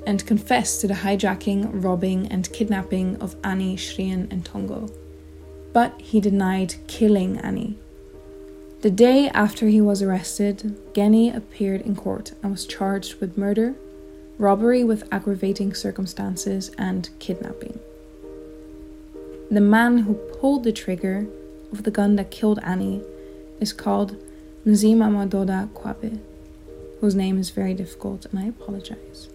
and 0.05 0.25
confessed 0.25 0.81
to 0.81 0.87
the 0.87 0.93
hijacking, 0.95 1.83
robbing, 1.83 2.27
and 2.27 2.51
kidnapping 2.51 3.15
of 3.21 3.37
Annie, 3.43 3.77
Shrien, 3.77 4.29
and 4.31 4.43
Tongo. 4.43 4.91
But 5.71 5.99
he 6.01 6.19
denied 6.19 6.75
killing 6.87 7.37
Annie. 7.37 7.77
The 8.81 8.91
day 8.91 9.29
after 9.29 9.67
he 9.67 9.79
was 9.79 10.01
arrested, 10.01 10.75
Mngeni 10.93 11.33
appeared 11.35 11.81
in 11.81 11.95
court 11.95 12.33
and 12.43 12.51
was 12.51 12.65
charged 12.65 13.21
with 13.21 13.37
murder, 13.37 13.75
robbery 14.37 14.83
with 14.83 15.07
aggravating 15.11 15.73
circumstances, 15.73 16.71
and 16.77 17.09
kidnapping. 17.19 17.79
The 19.51 19.61
man 19.61 19.99
who 19.99 20.13
pulled 20.13 20.63
the 20.63 20.71
trigger 20.71 21.25
of 21.71 21.81
the 21.81 21.89
gun 21.89 22.17
that 22.17 22.29
killed 22.29 22.59
Annie 22.61 23.01
is 23.59 23.73
called 23.73 24.15
Mziwamadoda 24.63 25.69
Qwabe, 25.69 26.19
whose 27.01 27.15
name 27.15 27.39
is 27.39 27.49
very 27.49 27.73
difficult 27.73 28.27
and 28.27 28.37
I 28.37 28.45
apologize. 28.45 29.29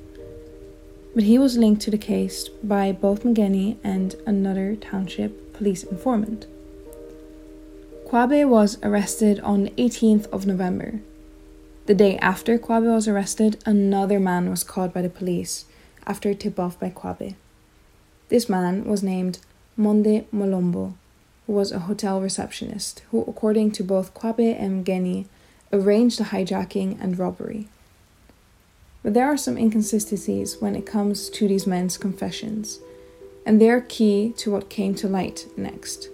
But 1.16 1.24
he 1.24 1.36
was 1.36 1.58
linked 1.58 1.82
to 1.82 1.90
the 1.90 1.98
case 1.98 2.48
by 2.62 2.92
both 2.92 3.24
Mngeni 3.24 3.76
and 3.82 4.14
another 4.24 4.76
township 4.76 5.52
police 5.52 5.82
informant. 5.82 6.46
Qwabe 8.06 8.48
was 8.48 8.78
arrested 8.84 9.40
on 9.40 9.64
the 9.64 9.70
18th 9.70 10.26
of 10.26 10.46
November. 10.46 11.00
The 11.86 11.94
day 11.94 12.18
after 12.18 12.56
Qwabe 12.56 12.86
was 12.94 13.08
arrested, 13.08 13.60
another 13.66 14.20
man 14.20 14.48
was 14.48 14.62
caught 14.62 14.94
by 14.94 15.02
the 15.02 15.08
police 15.08 15.64
after 16.06 16.30
a 16.30 16.36
tip 16.36 16.60
off 16.60 16.78
by 16.78 16.90
Qwabe. 16.90 17.34
This 18.28 18.48
man 18.48 18.84
was 18.84 19.02
named 19.02 19.40
Monde 19.76 20.24
Mbolombo, 20.32 20.94
who 21.46 21.52
was 21.52 21.72
a 21.72 21.80
hotel 21.80 22.20
receptionist, 22.20 23.02
who, 23.10 23.22
according 23.22 23.72
to 23.72 23.82
both 23.82 24.14
Qwabe 24.14 24.56
and 24.58 24.86
Geni, 24.86 25.26
arranged 25.72 26.20
the 26.20 26.24
hijacking 26.24 27.00
and 27.02 27.18
robbery. 27.18 27.66
But 29.02 29.14
there 29.14 29.26
are 29.26 29.36
some 29.36 29.58
inconsistencies 29.58 30.58
when 30.60 30.76
it 30.76 30.86
comes 30.86 31.28
to 31.30 31.48
these 31.48 31.66
men's 31.66 31.98
confessions, 31.98 32.78
and 33.44 33.60
they 33.60 33.68
are 33.68 33.80
key 33.80 34.32
to 34.36 34.52
what 34.52 34.70
came 34.70 34.94
to 34.94 35.08
light 35.08 35.46
next. 35.56 36.08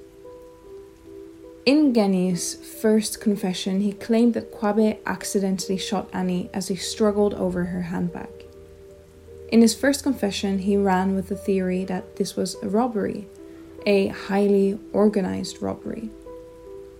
In 1.66 1.92
Geni's 1.92 2.54
first 2.54 3.20
confession, 3.20 3.82
he 3.82 3.92
claimed 3.92 4.32
that 4.32 4.52
Qwabe 4.52 4.96
accidentally 5.04 5.76
shot 5.76 6.08
Annie 6.14 6.48
as 6.54 6.68
he 6.68 6.76
struggled 6.76 7.34
over 7.34 7.64
her 7.64 7.82
handbag. 7.82 8.46
In 9.52 9.60
his 9.60 9.74
first 9.74 10.02
confession, 10.02 10.60
he 10.60 10.78
ran 10.78 11.14
with 11.14 11.28
the 11.28 11.36
theory 11.36 11.84
that 11.84 12.16
this 12.16 12.36
was 12.36 12.56
a 12.62 12.68
robbery 12.68 13.28
a 13.86 14.08
highly 14.08 14.78
organized 14.92 15.62
robbery. 15.62 16.10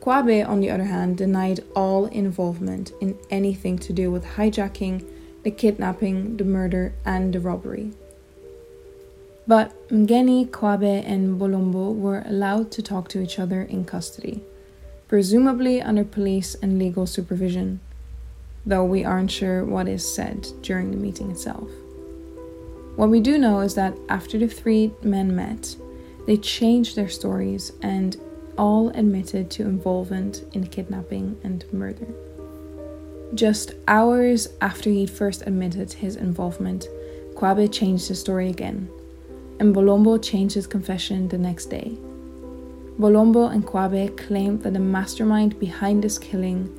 Qwabe, 0.00 0.48
on 0.48 0.60
the 0.60 0.70
other 0.70 0.84
hand, 0.84 1.18
denied 1.18 1.60
all 1.76 2.06
involvement 2.06 2.92
in 3.00 3.18
anything 3.30 3.78
to 3.78 3.92
do 3.92 4.10
with 4.10 4.24
hijacking, 4.24 5.04
the 5.42 5.50
kidnapping, 5.50 6.36
the 6.38 6.44
murder, 6.44 6.94
and 7.04 7.34
the 7.34 7.40
robbery. 7.40 7.92
But 9.46 9.88
Mngeni, 9.88 10.48
Qwabe, 10.48 11.04
and 11.04 11.38
Mbolombo 11.38 11.94
were 11.94 12.22
allowed 12.24 12.70
to 12.72 12.82
talk 12.82 13.08
to 13.08 13.20
each 13.20 13.38
other 13.38 13.62
in 13.62 13.84
custody, 13.84 14.42
presumably 15.08 15.82
under 15.82 16.04
police 16.04 16.54
and 16.62 16.78
legal 16.78 17.06
supervision, 17.06 17.80
though 18.64 18.84
we 18.84 19.04
aren't 19.04 19.30
sure 19.30 19.64
what 19.64 19.88
is 19.88 20.06
said 20.06 20.46
during 20.62 20.92
the 20.92 20.96
meeting 20.96 21.30
itself. 21.30 21.68
What 22.96 23.10
we 23.10 23.20
do 23.20 23.38
know 23.38 23.60
is 23.60 23.74
that 23.74 23.94
after 24.08 24.38
the 24.38 24.48
three 24.48 24.92
men 25.02 25.34
met, 25.34 25.76
they 26.30 26.36
changed 26.36 26.94
their 26.94 27.08
stories 27.08 27.72
and 27.82 28.16
all 28.56 28.90
admitted 28.90 29.50
to 29.50 29.64
involvement 29.64 30.44
in 30.52 30.64
kidnapping 30.64 31.36
and 31.42 31.64
murder. 31.72 32.06
Just 33.34 33.72
hours 33.88 34.46
after 34.60 34.90
he'd 34.90 35.10
first 35.10 35.42
admitted 35.44 35.92
his 35.92 36.14
involvement, 36.14 36.86
Qwabe 37.34 37.72
changed 37.72 38.06
his 38.06 38.20
story 38.20 38.48
again, 38.48 38.88
and 39.58 39.74
Mbolombo 39.74 40.22
changed 40.22 40.54
his 40.54 40.68
confession 40.68 41.26
the 41.26 41.36
next 41.36 41.66
day. 41.66 41.98
Mbolombo 42.96 43.52
and 43.52 43.66
Qwabe 43.66 44.16
claimed 44.16 44.62
that 44.62 44.74
the 44.74 44.78
mastermind 44.78 45.58
behind 45.58 46.04
this 46.04 46.16
killing 46.16 46.70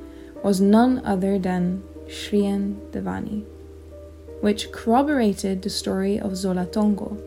was 0.42 0.62
none 0.62 1.02
other 1.04 1.38
than 1.38 1.82
Shrien 2.06 2.90
Dewani, 2.90 3.44
which 4.40 4.72
corroborated 4.72 5.60
the 5.60 5.68
story 5.68 6.18
of 6.18 6.38
Zola 6.38 6.64
Tongo, 6.64 7.18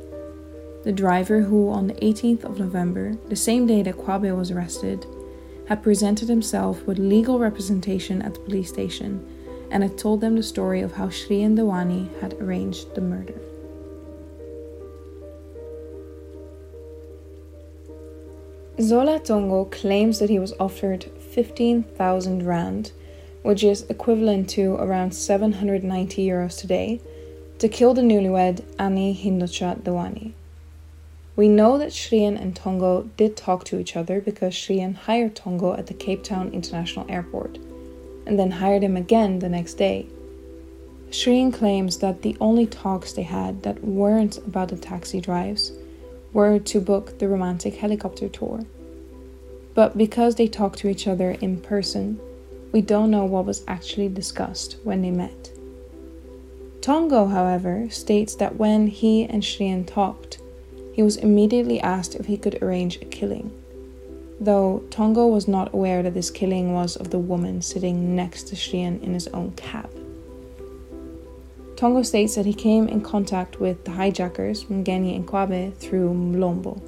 the 0.85 0.91
driver 0.91 1.41
who, 1.41 1.71
on 1.71 1.87
the 1.87 1.95
18th 1.95 2.43
of 2.43 2.59
November, 2.59 3.17
the 3.27 3.35
same 3.35 3.65
day 3.65 3.81
that 3.81 3.97
Qwabe 3.97 4.37
was 4.37 4.51
arrested, 4.51 5.05
had 5.67 5.81
presented 5.81 6.29
himself 6.29 6.85
with 6.85 6.99
legal 6.99 7.39
representation 7.39 8.21
at 8.21 8.35
the 8.35 8.39
police 8.41 8.69
station 8.69 9.25
and 9.71 9.81
had 9.81 9.97
told 9.97 10.21
them 10.21 10.35
the 10.35 10.43
story 10.43 10.81
of 10.81 10.93
how 10.93 11.07
Shrien 11.07 11.57
Dewani 11.57 12.07
had 12.21 12.33
arranged 12.35 12.93
the 12.93 13.01
murder. 13.01 13.33
Zola 18.79 19.19
Tongo 19.19 19.71
claims 19.71 20.19
that 20.19 20.29
he 20.29 20.37
was 20.37 20.53
offered 20.59 21.05
15,000 21.31 22.45
rand, 22.45 22.91
which 23.41 23.63
is 23.63 23.89
equivalent 23.89 24.49
to 24.51 24.75
around 24.75 25.15
790 25.15 26.27
euros 26.27 26.59
today, 26.59 27.01
to 27.57 27.67
kill 27.67 27.95
the 27.95 28.01
newlywed 28.01 28.63
Annie 28.77 29.15
Hindocha 29.15 29.81
Dewani. 29.81 30.33
We 31.35 31.49
know 31.49 31.77
that 31.77 31.89
Shrien 31.89 32.39
and 32.39 32.55
Tongo 32.55 33.09
did 33.17 33.35
talk 33.35 33.65
to 33.65 33.79
each 33.79 33.97
other 33.97 34.21
because 34.21 34.53
Shrien 34.53 34.95
hired 34.95 35.35
Tongo 35.35 35.77
at 35.77 35.87
the 35.87 35.93
Cape 35.93 36.23
Town 36.23 36.51
International 36.53 37.05
Airport 37.09 37.57
and 38.25 38.39
then 38.39 38.51
hired 38.51 38.83
him 38.83 38.95
again 38.95 39.39
the 39.39 39.49
next 39.49 39.73
day. 39.73 40.07
Shrien 41.09 41.53
claims 41.53 41.97
that 41.97 42.21
the 42.21 42.37
only 42.39 42.65
talks 42.65 43.13
they 43.13 43.23
had 43.23 43.63
that 43.63 43.83
weren't 43.83 44.37
about 44.39 44.69
the 44.69 44.77
taxi 44.77 45.19
drives 45.19 45.73
were 46.31 46.57
to 46.59 46.79
book 46.79 47.19
the 47.19 47.27
romantic 47.27 47.75
helicopter 47.75 48.29
tour. 48.29 48.65
But 49.73 49.97
because 49.97 50.35
they 50.35 50.47
talked 50.47 50.79
to 50.79 50.89
each 50.89 51.07
other 51.07 51.31
in 51.31 51.61
person, 51.61 52.19
we 52.71 52.81
don't 52.81 53.11
know 53.11 53.25
what 53.25 53.45
was 53.45 53.63
actually 53.67 54.09
discussed 54.09 54.77
when 54.83 55.01
they 55.01 55.11
met. 55.11 55.51
Tongo, 56.79 57.29
however, 57.29 57.89
states 57.89 58.35
that 58.35 58.55
when 58.55 58.87
he 58.87 59.25
and 59.25 59.43
Shrien 59.43 59.85
talked, 59.85 60.39
he 60.95 61.03
was 61.03 61.17
immediately 61.17 61.77
asked 61.81 62.15
if 62.15 62.25
he 62.27 62.37
could 62.37 62.63
arrange 62.63 62.95
a 63.01 63.05
killing, 63.05 63.51
though 64.39 64.81
Tongo 64.91 65.27
was 65.27 65.45
not 65.45 65.73
aware 65.73 66.01
that 66.01 66.13
this 66.13 66.31
killing 66.31 66.71
was 66.71 66.95
of 66.95 67.09
the 67.09 67.19
woman 67.19 67.61
sitting 67.61 68.15
next 68.15 68.43
to 68.43 68.55
Shrien 68.55 69.03
in 69.03 69.13
his 69.13 69.27
own 69.27 69.51
cab. 69.57 69.89
Tongo 71.75 72.01
states 72.05 72.35
that 72.35 72.45
he 72.45 72.53
came 72.53 72.87
in 72.87 73.01
contact 73.01 73.59
with 73.59 73.83
the 73.83 73.91
hijackers, 73.91 74.63
Mngeni 74.63 75.13
and 75.17 75.27
Qwabe, 75.27 75.75
through 75.75 76.13
Mbolombo, 76.13 76.81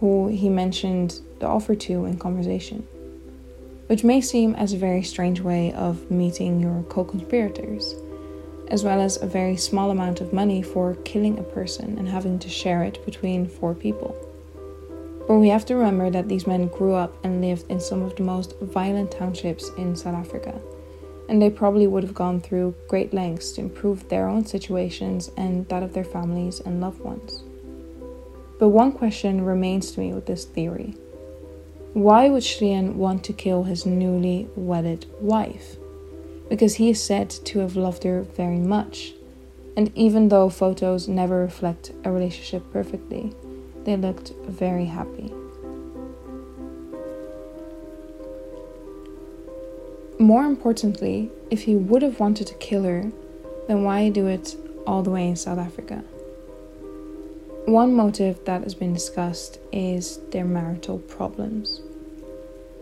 who 0.00 0.26
he 0.26 0.48
mentioned 0.48 1.20
the 1.38 1.46
offer 1.46 1.76
to 1.76 2.04
in 2.06 2.18
conversation, 2.18 2.80
which 3.86 4.02
may 4.02 4.20
seem 4.20 4.56
as 4.56 4.72
a 4.72 4.76
very 4.76 5.04
strange 5.04 5.40
way 5.40 5.72
of 5.74 6.10
meeting 6.10 6.58
your 6.58 6.82
co 6.88 7.04
conspirators 7.04 7.94
as 8.72 8.82
well 8.82 9.02
as 9.02 9.20
a 9.20 9.26
very 9.26 9.54
small 9.54 9.90
amount 9.90 10.22
of 10.22 10.32
money 10.32 10.62
for 10.62 10.94
killing 11.04 11.38
a 11.38 11.42
person 11.42 11.98
and 11.98 12.08
having 12.08 12.38
to 12.38 12.48
share 12.48 12.82
it 12.82 13.04
between 13.04 13.46
four 13.46 13.74
people. 13.74 14.16
But 15.28 15.34
we 15.34 15.50
have 15.50 15.66
to 15.66 15.76
remember 15.76 16.08
that 16.08 16.26
these 16.26 16.46
men 16.46 16.68
grew 16.68 16.94
up 16.94 17.22
and 17.22 17.42
lived 17.42 17.70
in 17.70 17.80
some 17.80 18.00
of 18.00 18.16
the 18.16 18.22
most 18.22 18.58
violent 18.60 19.10
townships 19.10 19.70
in 19.76 19.94
South 19.94 20.14
Africa, 20.14 20.58
and 21.28 21.40
they 21.40 21.50
probably 21.50 21.86
would 21.86 22.02
have 22.02 22.14
gone 22.14 22.40
through 22.40 22.74
great 22.88 23.12
lengths 23.12 23.52
to 23.52 23.60
improve 23.60 24.08
their 24.08 24.26
own 24.26 24.46
situations 24.46 25.30
and 25.36 25.68
that 25.68 25.82
of 25.82 25.92
their 25.92 26.02
families 26.02 26.60
and 26.60 26.80
loved 26.80 27.00
ones. 27.00 27.44
But 28.58 28.70
one 28.70 28.92
question 28.92 29.44
remains 29.44 29.92
to 29.92 30.00
me 30.00 30.14
with 30.14 30.24
this 30.24 30.46
theory. 30.46 30.94
Why 31.92 32.30
would 32.30 32.42
Shrien 32.42 32.94
want 32.94 33.22
to 33.24 33.34
kill 33.34 33.64
his 33.64 33.84
newly 33.84 34.48
wedded 34.56 35.04
wife? 35.20 35.76
Because 36.52 36.74
he 36.74 36.90
is 36.90 37.02
said 37.02 37.30
to 37.30 37.60
have 37.60 37.76
loved 37.76 38.04
her 38.04 38.24
very 38.36 38.58
much. 38.58 39.14
And 39.74 39.90
even 39.96 40.28
though 40.28 40.50
photos 40.50 41.08
never 41.08 41.40
reflect 41.40 41.92
a 42.04 42.12
relationship 42.12 42.70
perfectly, 42.74 43.32
they 43.84 43.96
looked 43.96 44.34
very 44.46 44.84
happy. 44.84 45.32
More 50.18 50.44
importantly, 50.44 51.30
if 51.50 51.62
he 51.62 51.74
would 51.74 52.02
have 52.02 52.20
wanted 52.20 52.48
to 52.48 52.54
kill 52.56 52.82
her, 52.82 53.10
then 53.66 53.82
why 53.82 54.10
do 54.10 54.26
it 54.26 54.54
all 54.86 55.02
the 55.02 55.10
way 55.10 55.28
in 55.28 55.36
South 55.36 55.58
Africa? 55.58 56.04
One 57.64 57.94
motive 57.94 58.44
that 58.44 58.62
has 58.62 58.74
been 58.74 58.92
discussed 58.92 59.58
is 59.72 60.18
their 60.32 60.44
marital 60.44 60.98
problems. 60.98 61.80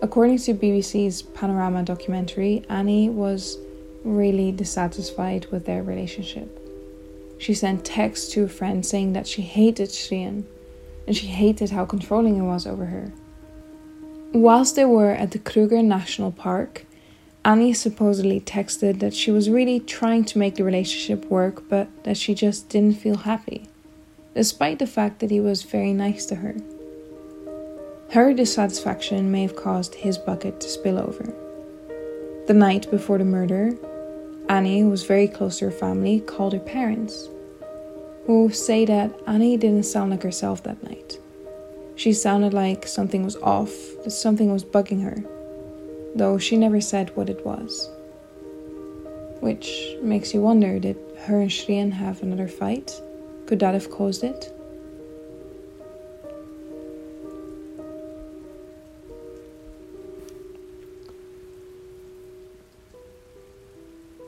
According 0.02 0.38
to 0.38 0.54
BBC's 0.54 1.20
Panorama 1.20 1.82
documentary, 1.82 2.64
Annie 2.70 3.10
was 3.10 3.58
really 4.02 4.50
dissatisfied 4.50 5.46
with 5.50 5.66
their 5.66 5.82
relationship. 5.82 6.56
She 7.38 7.52
sent 7.52 7.84
texts 7.84 8.32
to 8.32 8.44
a 8.44 8.48
friend 8.48 8.84
saying 8.84 9.12
that 9.12 9.26
she 9.26 9.42
hated 9.42 9.90
Shrien 9.90 10.44
and 11.06 11.14
she 11.14 11.26
hated 11.26 11.70
how 11.70 11.84
controlling 11.84 12.36
he 12.36 12.40
was 12.40 12.66
over 12.66 12.86
her. 12.86 13.12
Whilst 14.32 14.74
they 14.74 14.86
were 14.86 15.10
at 15.10 15.32
the 15.32 15.38
Kruger 15.38 15.82
National 15.82 16.32
Park, 16.32 16.86
Annie 17.44 17.74
supposedly 17.74 18.40
texted 18.40 19.00
that 19.00 19.14
she 19.14 19.30
was 19.30 19.50
really 19.50 19.80
trying 19.80 20.24
to 20.26 20.38
make 20.38 20.54
the 20.54 20.64
relationship 20.64 21.26
work, 21.30 21.68
but 21.68 21.88
that 22.04 22.16
she 22.16 22.34
just 22.34 22.68
didn't 22.68 22.98
feel 22.98 23.16
happy, 23.16 23.68
despite 24.34 24.78
the 24.78 24.86
fact 24.86 25.18
that 25.20 25.30
he 25.30 25.40
was 25.40 25.62
very 25.62 25.92
nice 25.92 26.24
to 26.26 26.36
her. 26.36 26.56
Her 28.12 28.34
dissatisfaction 28.34 29.30
may 29.30 29.42
have 29.42 29.54
caused 29.54 29.94
his 29.94 30.18
bucket 30.18 30.58
to 30.60 30.68
spill 30.68 30.98
over. 30.98 31.32
The 32.48 32.54
night 32.54 32.90
before 32.90 33.18
the 33.18 33.24
murder, 33.24 33.72
Annie, 34.48 34.80
who 34.80 34.90
was 34.90 35.04
very 35.04 35.28
close 35.28 35.60
to 35.60 35.66
her 35.66 35.70
family, 35.70 36.18
called 36.18 36.52
her 36.52 36.58
parents, 36.58 37.28
who 38.26 38.50
say 38.50 38.84
that 38.84 39.12
Annie 39.28 39.56
didn't 39.56 39.84
sound 39.84 40.10
like 40.10 40.24
herself 40.24 40.64
that 40.64 40.82
night. 40.82 41.20
She 41.94 42.12
sounded 42.12 42.52
like 42.52 42.84
something 42.84 43.22
was 43.22 43.36
off, 43.36 43.70
that 44.02 44.10
something 44.10 44.50
was 44.52 44.64
bugging 44.64 45.04
her, 45.04 45.22
though 46.16 46.36
she 46.36 46.56
never 46.56 46.80
said 46.80 47.14
what 47.16 47.30
it 47.30 47.46
was. 47.46 47.88
Which 49.38 49.94
makes 50.02 50.34
you 50.34 50.40
wonder 50.40 50.80
did 50.80 50.96
her 51.26 51.42
and 51.42 51.50
Shrien 51.50 51.92
have 51.92 52.24
another 52.24 52.48
fight? 52.48 53.00
Could 53.46 53.60
that 53.60 53.74
have 53.74 53.88
caused 53.88 54.24
it? 54.24 54.52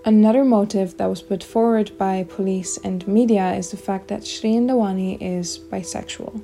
Another 0.05 0.45
motive 0.45 0.97
that 0.97 1.09
was 1.09 1.23
put 1.23 1.45
forward 1.45 1.97
by 1.97 2.25
police 2.25 2.77
and 2.79 3.07
media 3.07 3.55
is 3.55 3.71
the 3.71 3.77
fact 3.77 4.09
that 4.09 4.23
Shrien 4.23 4.67
Dewani 4.67 5.17
is 5.21 5.61
bisexual. 5.61 6.43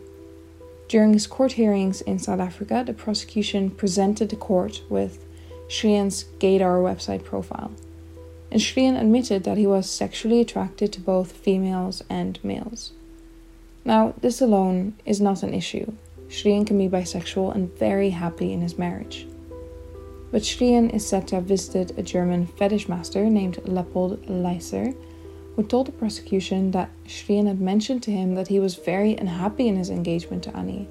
During 0.87 1.13
his 1.13 1.27
court 1.27 1.53
hearings 1.53 2.01
in 2.03 2.21
South 2.21 2.39
Africa, 2.39 2.85
the 2.87 2.93
prosecution 2.93 3.71
presented 3.71 4.29
the 4.29 4.37
court 4.37 4.83
with 4.89 5.25
Shrien's 5.67 6.27
Gaydar 6.39 6.81
website 6.81 7.25
profile, 7.25 7.73
and 8.53 8.61
Shrien 8.61 8.97
admitted 8.97 9.43
that 9.43 9.59
he 9.59 9.67
was 9.67 9.91
sexually 9.91 10.41
attracted 10.41 10.93
to 10.93 11.01
both 11.01 11.33
females 11.33 12.01
and 12.09 12.39
males. 12.45 12.93
Now, 13.85 14.15
this 14.21 14.41
alone 14.41 14.95
is 15.05 15.21
not 15.21 15.43
an 15.43 15.53
issue. 15.53 15.95
Shrien 16.29 16.65
can 16.65 16.79
be 16.79 16.89
bisexual 16.89 17.57
and 17.57 17.77
very 17.77 18.11
happy 18.11 18.53
in 18.53 18.61
his 18.61 18.79
marriage 18.79 19.27
but 20.31 20.43
Shrien 20.43 20.95
is 20.95 21.07
said 21.07 21.27
to 21.29 21.37
have 21.37 21.45
visited 21.45 21.99
a 21.99 22.03
German 22.03 22.47
fetish 22.47 22.89
master 22.89 23.25
named 23.31 23.61
Leopold 23.65 24.27
Leiser, 24.27 24.95
who 25.57 25.63
told 25.63 25.87
the 25.87 25.93
prosecution 25.93 26.71
that 26.73 26.91
Shrien 27.07 27.47
had 27.47 27.61
mentioned 27.61 28.03
to 28.05 28.13
him 28.13 28.35
that 28.35 28.49
he 28.49 28.61
was 28.61 28.75
very 28.75 29.17
unhappy 29.17 29.69
in 29.69 29.77
his 29.77 29.91
engagement 29.91 30.45
to 30.45 30.57
Annie, 30.57 30.89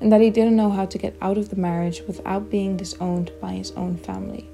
and 0.00 0.12
that 0.12 0.20
he 0.20 0.30
didn't 0.30 0.56
know 0.56 0.70
how 0.70 0.86
to 0.86 0.98
get 0.98 1.16
out 1.20 1.38
of 1.38 1.50
the 1.50 1.56
marriage 1.56 2.02
without 2.06 2.50
being 2.50 2.76
disowned 2.76 3.32
by 3.40 3.52
his 3.52 3.72
own 3.72 3.96
family. 3.96 4.48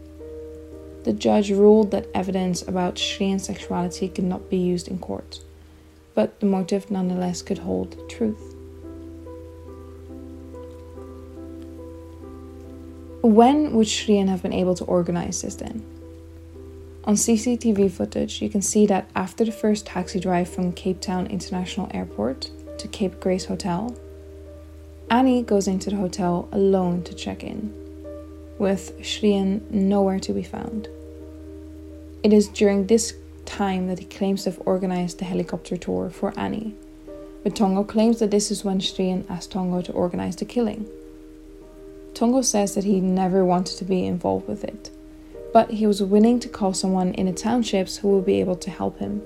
The 1.05 1.13
judge 1.13 1.51
ruled 1.51 1.91
that 1.91 2.09
evidence 2.15 2.63
about 2.63 2.95
Shrien's 2.95 3.45
sexuality 3.45 4.09
could 4.09 4.25
not 4.25 4.49
be 4.49 4.57
used 4.57 4.89
in 4.89 4.99
court, 4.99 5.41
but 6.15 6.41
the 6.41 6.47
motive 6.47 6.91
nonetheless 6.91 7.43
could 7.43 7.59
hold 7.59 8.09
truth. 8.09 8.54
When 13.25 13.73
would 13.73 13.87
Shrien 13.87 14.29
have 14.29 14.43
been 14.43 14.53
able 14.53 14.75
to 14.75 14.85
organize 14.85 15.41
this 15.41 15.55
then? 15.55 15.83
On 17.05 17.15
CCTV 17.15 17.91
footage, 17.91 18.43
you 18.43 18.51
can 18.51 18.61
see 18.61 18.85
that 18.85 19.09
after 19.17 19.47
the 19.47 19.51
first 19.51 19.87
taxi 19.87 20.21
drive 20.21 20.47
from 20.47 20.75
Cape 20.75 21.01
Town 21.01 21.27
International 21.29 21.91
Airport 21.95 22.51
to 22.77 22.87
Cape 22.87 23.21
Grace 23.21 23.47
Hotel, 23.47 23.97
Annie 25.11 25.43
goes 25.43 25.67
into 25.67 25.89
the 25.89 25.97
hotel 25.97 26.51
alone 26.53 27.03
to 27.05 27.15
check 27.15 27.43
in, 27.43 27.73
with 28.59 28.95
Shrien 28.99 29.71
nowhere 29.71 30.21
to 30.21 30.35
be 30.35 30.43
found. 30.43 30.89
It 32.23 32.35
is 32.35 32.49
during 32.49 32.87
this 32.87 33.15
time 33.47 33.87
that 33.87 34.01
he 34.01 34.05
claims 34.05 34.45
to 34.45 34.51
have 34.51 34.61
organized 34.67 35.19
the 35.19 35.25
helicopter 35.25 35.79
tour 35.79 36.11
for 36.11 36.39
Annie, 36.39 36.75
but 37.43 37.55
Tongo 37.55 37.89
claims 37.89 38.19
that 38.19 38.31
this 38.31 38.51
is 38.51 38.67
when 38.67 38.81
Shrien 38.81 39.25
asked 39.31 39.53
Tongo 39.53 39.83
to 39.83 39.93
organize 39.93 40.37
the 40.37 40.45
killing. 40.45 40.87
Tongo 42.15 42.43
says 42.43 42.75
that 42.75 42.85
he 42.85 43.01
never 43.01 43.45
wanted 43.45 43.77
to 43.79 43.85
be 43.85 44.07
involved 44.07 44.49
with 44.49 44.65
it 44.65 44.91
but 45.55 45.71
he 45.71 45.87
was 45.87 46.03
willing 46.03 46.41
to 46.41 46.49
call 46.49 46.75
someone 46.75 47.15
in 47.15 47.27
the 47.27 47.33
townships 47.33 47.99
who 47.99 48.09
would 48.09 48.27
be 48.27 48.41
able 48.41 48.57
to 48.57 48.71
help 48.71 48.99
him. 48.99 49.23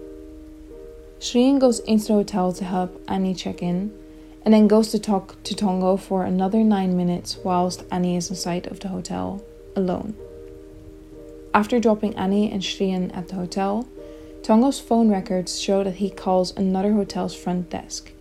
Shrien 1.18 1.59
goes 1.59 1.81
into 1.81 2.09
the 2.09 2.12
hotel 2.12 2.53
to 2.53 2.64
help 2.64 3.03
Annie 3.09 3.35
check 3.35 3.62
in, 3.62 3.98
and 4.44 4.53
then 4.53 4.68
goes 4.68 4.90
to 4.90 4.98
talk 4.98 5.42
to 5.44 5.55
Tongo 5.55 5.98
for 5.98 6.24
another 6.24 6.62
nine 6.62 6.98
minutes 6.98 7.38
whilst 7.42 7.83
Annie 7.90 8.14
is 8.14 8.29
inside 8.29 8.66
of 8.66 8.79
the 8.81 8.88
hotel, 8.88 9.42
alone. 9.74 10.14
After 11.55 11.81
dropping 11.81 12.14
Annie 12.16 12.53
and 12.53 12.62
Shrien 12.62 13.11
at 13.16 13.29
the 13.29 13.37
hotel, 13.37 13.88
Tongo's 14.42 14.79
phone 14.79 15.09
records 15.09 15.59
show 15.59 15.83
that 15.83 15.96
he 15.96 16.11
calls 16.11 16.55
another 16.59 16.92
hotel's 16.92 17.35
front 17.35 17.70
desk, 17.70 18.12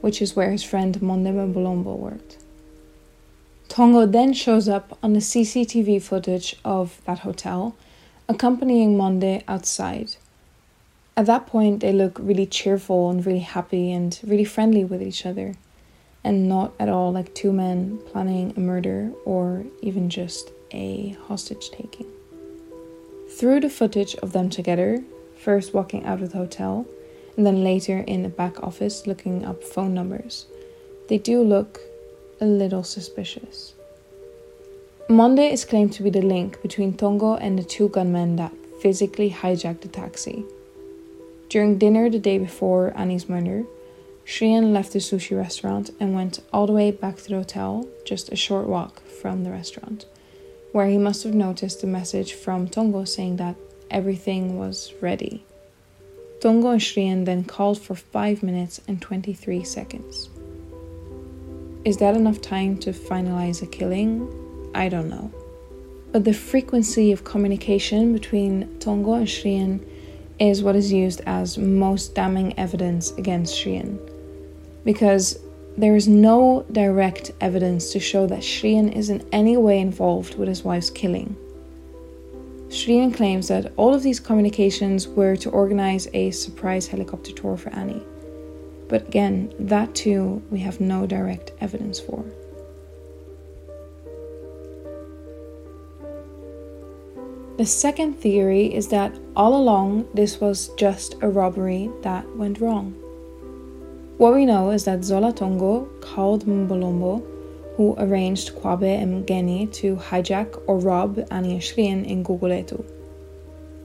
which 0.00 0.22
is 0.22 0.36
where 0.36 0.52
his 0.52 0.62
friend 0.62 1.02
Monde 1.02 1.26
Mbolombo 1.26 1.98
worked. 1.98 2.38
Tongo 3.68 4.10
then 4.10 4.32
shows 4.32 4.68
up 4.68 4.98
on 5.02 5.12
the 5.12 5.20
CCTV 5.20 6.02
footage 6.02 6.56
of 6.64 7.00
that 7.04 7.20
hotel, 7.20 7.76
accompanying 8.28 8.96
Monde 8.96 9.44
outside. 9.46 10.16
At 11.16 11.26
that 11.26 11.46
point, 11.46 11.80
they 11.80 11.92
look 11.92 12.18
really 12.18 12.46
cheerful 12.46 13.10
and 13.10 13.24
really 13.24 13.40
happy 13.40 13.92
and 13.92 14.18
really 14.24 14.44
friendly 14.44 14.84
with 14.84 15.02
each 15.02 15.26
other, 15.26 15.54
and 16.24 16.48
not 16.48 16.72
at 16.80 16.88
all 16.88 17.12
like 17.12 17.34
two 17.34 17.52
men 17.52 17.98
planning 18.06 18.54
a 18.56 18.60
murder 18.60 19.12
or 19.24 19.64
even 19.82 20.08
just 20.08 20.50
a 20.72 21.16
hostage 21.26 21.70
taking. 21.70 22.06
Through 23.30 23.60
the 23.60 23.70
footage 23.70 24.14
of 24.16 24.32
them 24.32 24.48
together, 24.48 25.04
first 25.36 25.74
walking 25.74 26.04
out 26.04 26.22
of 26.22 26.32
the 26.32 26.38
hotel, 26.38 26.86
and 27.36 27.46
then 27.46 27.62
later 27.62 27.98
in 27.98 28.22
the 28.22 28.28
back 28.28 28.62
office 28.62 29.06
looking 29.06 29.44
up 29.44 29.62
phone 29.62 29.92
numbers, 29.92 30.46
they 31.08 31.18
do 31.18 31.42
look 31.42 31.80
a 32.40 32.46
little 32.46 32.82
suspicious. 32.82 33.74
Monde 35.08 35.40
is 35.40 35.64
claimed 35.64 35.92
to 35.94 36.02
be 36.02 36.10
the 36.10 36.20
link 36.20 36.60
between 36.62 36.92
Tongo 36.92 37.38
and 37.40 37.58
the 37.58 37.64
two 37.64 37.88
gunmen 37.88 38.36
that 38.36 38.52
physically 38.80 39.30
hijacked 39.30 39.80
the 39.80 39.88
taxi. 39.88 40.44
During 41.48 41.78
dinner 41.78 42.10
the 42.10 42.18
day 42.18 42.38
before 42.38 42.92
Annie's 42.94 43.28
murder, 43.28 43.64
Shrien 44.26 44.72
left 44.74 44.92
the 44.92 44.98
sushi 44.98 45.34
restaurant 45.36 45.88
and 45.98 46.14
went 46.14 46.40
all 46.52 46.66
the 46.66 46.74
way 46.74 46.90
back 46.90 47.16
to 47.16 47.28
the 47.30 47.36
hotel, 47.36 47.88
just 48.04 48.30
a 48.30 48.36
short 48.36 48.66
walk 48.66 49.00
from 49.06 49.42
the 49.44 49.50
restaurant, 49.50 50.04
where 50.72 50.86
he 50.86 50.98
must 50.98 51.22
have 51.22 51.34
noticed 51.34 51.82
a 51.82 51.86
message 51.86 52.34
from 52.34 52.68
Tongo 52.68 53.08
saying 53.08 53.36
that 53.36 53.56
everything 53.90 54.58
was 54.58 54.92
ready. 55.00 55.42
Tongo 56.40 56.72
and 56.72 56.80
Shrien 56.82 57.24
then 57.24 57.44
called 57.44 57.80
for 57.80 57.94
5 57.94 58.42
minutes 58.42 58.82
and 58.86 59.00
23 59.00 59.64
seconds. 59.64 60.28
Is 61.88 61.96
that 61.96 62.16
enough 62.16 62.42
time 62.42 62.76
to 62.80 62.92
finalize 62.92 63.62
a 63.62 63.66
killing? 63.66 64.28
I 64.74 64.90
don't 64.90 65.08
know. 65.08 65.32
But 66.12 66.22
the 66.24 66.34
frequency 66.34 67.12
of 67.12 67.24
communication 67.24 68.12
between 68.12 68.66
Tongo 68.78 69.14
and 69.16 69.26
Shrien 69.26 69.82
is 70.38 70.62
what 70.62 70.76
is 70.76 70.92
used 70.92 71.22
as 71.24 71.56
most 71.56 72.14
damning 72.14 72.52
evidence 72.58 73.12
against 73.12 73.54
Shrien. 73.54 73.98
Because 74.84 75.38
there 75.78 75.96
is 75.96 76.06
no 76.06 76.66
direct 76.72 77.30
evidence 77.40 77.90
to 77.92 78.00
show 78.00 78.26
that 78.26 78.40
Shrien 78.40 78.94
is 78.94 79.08
in 79.08 79.26
any 79.32 79.56
way 79.56 79.80
involved 79.80 80.38
with 80.38 80.50
his 80.50 80.62
wife's 80.62 80.90
killing. 80.90 81.38
Shrien 82.68 83.16
claims 83.16 83.48
that 83.48 83.72
all 83.78 83.94
of 83.94 84.02
these 84.02 84.20
communications 84.20 85.08
were 85.08 85.36
to 85.36 85.48
organize 85.48 86.06
a 86.12 86.32
surprise 86.32 86.86
helicopter 86.86 87.32
tour 87.32 87.56
for 87.56 87.70
Annie. 87.70 88.04
But 88.88 89.08
again, 89.08 89.52
that 89.58 89.94
too 89.94 90.42
we 90.50 90.60
have 90.60 90.80
no 90.80 91.06
direct 91.06 91.52
evidence 91.60 92.00
for. 92.00 92.24
The 97.58 97.66
second 97.66 98.14
theory 98.14 98.72
is 98.72 98.88
that 98.88 99.12
all 99.34 99.56
along 99.56 100.08
this 100.14 100.40
was 100.40 100.68
just 100.76 101.16
a 101.22 101.28
robbery 101.28 101.90
that 102.02 102.24
went 102.36 102.60
wrong. 102.60 102.94
What 104.16 104.34
we 104.34 104.46
know 104.46 104.70
is 104.70 104.84
that 104.84 105.04
Zola 105.04 105.32
Tongo 105.32 105.88
called 106.00 106.46
Mbolombo, 106.46 107.20
who 107.76 107.96
arranged 107.98 108.54
Qwabe 108.54 109.02
and 109.02 109.26
Mngeni 109.26 109.72
to 109.74 109.96
hijack 109.96 110.60
or 110.66 110.78
rob 110.78 111.24
Annie 111.30 111.58
Shrien 111.58 112.06
in 112.06 112.24
Gugulethu. 112.24 112.84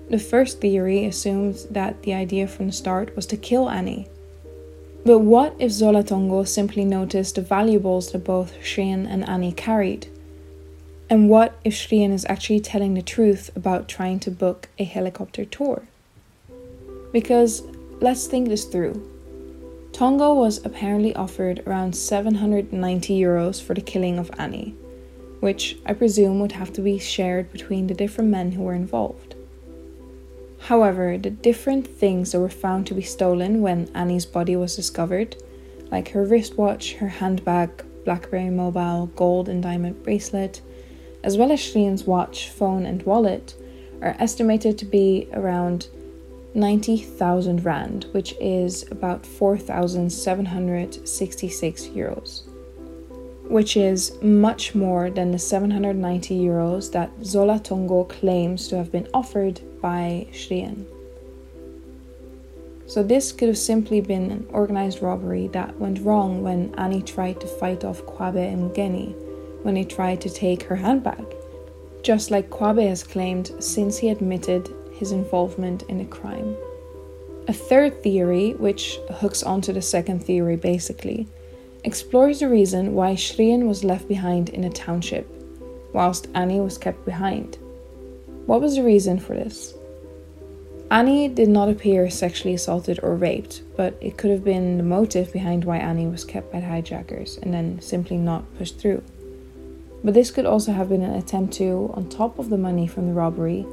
The 0.09 0.19
first 0.19 0.61
theory 0.61 1.05
assumes 1.05 1.65
that 1.65 2.03
the 2.03 2.13
idea 2.13 2.47
from 2.47 2.67
the 2.67 2.73
start 2.73 3.15
was 3.15 3.25
to 3.27 3.37
kill 3.37 3.69
Annie, 3.69 4.07
but 5.05 5.19
what 5.19 5.55
if 5.59 5.71
Zola 5.71 6.03
Tongo 6.03 6.47
simply 6.47 6.85
noticed 6.85 7.35
the 7.35 7.41
valuables 7.41 8.11
that 8.11 8.23
both 8.23 8.53
Shrien 8.61 9.05
and 9.05 9.27
Annie 9.27 9.51
carried? 9.51 10.07
And 11.09 11.29
what 11.29 11.59
if 11.65 11.73
Shrien 11.73 12.11
is 12.11 12.25
actually 12.29 12.61
telling 12.61 12.93
the 12.93 13.01
truth 13.01 13.51
about 13.55 13.89
trying 13.89 14.19
to 14.21 14.31
book 14.31 14.69
a 14.79 14.85
helicopter 14.85 15.43
tour? 15.43 15.83
Because 17.11 17.63
let's 17.99 18.27
think 18.27 18.47
this 18.47 18.65
through. 18.65 19.09
Tongo 19.91 20.33
was 20.33 20.65
apparently 20.65 21.13
offered 21.15 21.61
around 21.67 21.95
790 21.95 23.19
euros 23.19 23.61
for 23.61 23.73
the 23.73 23.81
killing 23.81 24.17
of 24.17 24.31
Annie, 24.39 24.73
which 25.39 25.77
I 25.85 25.93
presume 25.93 26.39
would 26.39 26.53
have 26.53 26.73
to 26.73 26.81
be 26.81 26.97
shared 26.97 27.51
between 27.51 27.87
the 27.87 27.93
different 27.93 28.31
men 28.31 28.53
who 28.53 28.63
were 28.63 28.73
involved. 28.73 29.32
However, 30.67 31.17
the 31.17 31.29
different 31.29 31.85
things 31.85 32.31
that 32.31 32.39
were 32.39 32.47
found 32.47 32.87
to 32.87 32.93
be 32.93 33.01
stolen 33.01 33.61
when 33.61 33.89
Annie's 33.93 34.25
body 34.25 34.55
was 34.55 34.77
discovered, 34.77 35.35
like 35.91 36.11
her 36.11 36.23
wristwatch, 36.23 36.93
her 36.93 37.09
handbag, 37.09 37.83
Blackberry 38.05 38.49
mobile, 38.49 39.07
gold 39.07 39.49
and 39.49 39.61
diamond 39.61 40.01
bracelet, 40.03 40.61
as 41.21 41.37
well 41.37 41.51
as 41.51 41.59
Shrien's 41.59 42.05
watch, 42.05 42.47
phone, 42.47 42.85
and 42.85 43.03
wallet, 43.03 43.55
are 44.01 44.15
estimated 44.19 44.77
to 44.77 44.85
be 44.85 45.27
around 45.33 45.89
90,000 46.53 47.65
rand, 47.65 48.05
which 48.13 48.33
is 48.39 48.89
about 48.89 49.25
4,766 49.25 51.87
euros, 51.87 52.43
which 53.49 53.75
is 53.75 54.13
much 54.21 54.75
more 54.75 55.09
than 55.09 55.31
the 55.31 55.39
790 55.39 56.39
euros 56.39 56.89
that 56.93 57.11
Zola 57.21 57.59
Tongo 57.59 58.07
claims 58.07 58.69
to 58.69 58.77
have 58.77 58.93
been 58.93 59.09
offered 59.13 59.59
by 59.83 60.25
Shrien. 60.31 60.85
So, 62.87 63.03
this 63.03 63.31
could 63.31 63.49
have 63.49 63.57
simply 63.57 63.99
been 63.99 64.31
an 64.31 64.47
organized 64.49 65.01
robbery 65.01 65.47
that 65.49 65.77
went 65.77 66.01
wrong 66.01 66.41
when 66.41 66.73
Annie 66.77 67.01
tried 67.01 67.41
to 67.41 67.47
fight 67.47 67.83
off 67.83 68.05
Qwabe 68.05 68.53
and 68.53 68.71
Mngeni 68.71 69.13
when 69.63 69.75
he 69.75 69.85
tried 69.85 70.21
to 70.21 70.29
take 70.29 70.63
her 70.63 70.75
handbag, 70.75 71.25
just 72.01 72.31
like 72.31 72.49
Qwabe 72.49 72.87
has 72.87 73.03
claimed 73.03 73.51
since 73.59 73.97
he 73.97 74.09
admitted 74.09 74.69
his 74.93 75.11
involvement 75.11 75.83
in 75.83 75.97
the 75.97 76.05
crime. 76.05 76.55
A 77.47 77.53
third 77.53 78.01
theory, 78.01 78.53
which 78.53 78.99
hooks 79.11 79.43
onto 79.43 79.73
the 79.73 79.81
second 79.81 80.23
theory 80.23 80.55
basically, 80.55 81.27
explores 81.83 82.39
the 82.39 82.47
reason 82.47 82.93
why 82.93 83.15
Shrien 83.15 83.67
was 83.67 83.83
left 83.83 84.07
behind 84.07 84.49
in 84.49 84.63
a 84.63 84.69
township, 84.69 85.27
whilst 85.93 86.27
Annie 86.35 86.61
was 86.61 86.77
kept 86.77 87.03
behind. 87.03 87.57
What 88.45 88.61
was 88.61 88.75
the 88.75 88.83
reason 88.83 89.19
for 89.19 89.35
this? 89.35 89.72
Annie 90.93 91.27
did 91.27 91.49
not 91.49 91.69
appear 91.69 92.07
sexually 92.11 92.53
assaulted 92.53 92.99
or 93.01 93.15
raped, 93.15 93.63
but 93.75 93.97
it 93.99 94.15
could 94.15 94.29
have 94.29 94.43
been 94.43 94.77
the 94.77 94.83
motive 94.83 95.33
behind 95.33 95.65
why 95.65 95.77
Annie 95.77 96.05
was 96.05 96.23
kept 96.23 96.51
by 96.51 96.59
the 96.59 96.67
hijackers 96.67 97.39
and 97.41 97.51
then 97.51 97.81
simply 97.81 98.15
not 98.15 98.45
pushed 98.59 98.77
through. 98.77 99.01
But 100.03 100.13
this 100.13 100.29
could 100.29 100.45
also 100.45 100.71
have 100.71 100.89
been 100.89 101.01
an 101.01 101.15
attempt 101.15 101.55
to, 101.55 101.91
on 101.95 102.09
top 102.09 102.37
of 102.37 102.51
the 102.51 102.59
money 102.59 102.85
from 102.85 103.07
the 103.07 103.13
robbery, 103.13 103.65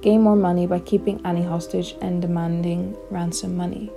gain 0.00 0.22
more 0.22 0.34
money 0.34 0.66
by 0.66 0.78
keeping 0.78 1.20
Annie 1.26 1.42
hostage 1.42 1.94
and 2.00 2.22
demanding 2.22 2.96
ransom 3.10 3.54
money. 3.54 3.90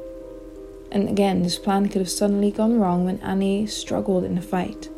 And 0.91 1.07
again, 1.07 1.43
this 1.43 1.57
plan 1.57 1.87
could 1.87 2.01
have 2.01 2.09
suddenly 2.09 2.51
gone 2.51 2.77
wrong 2.77 3.05
when 3.05 3.19
Annie 3.19 3.67
struggled 3.67 4.25
in 4.25 4.37
a 4.37 4.41
fight. 4.41 4.89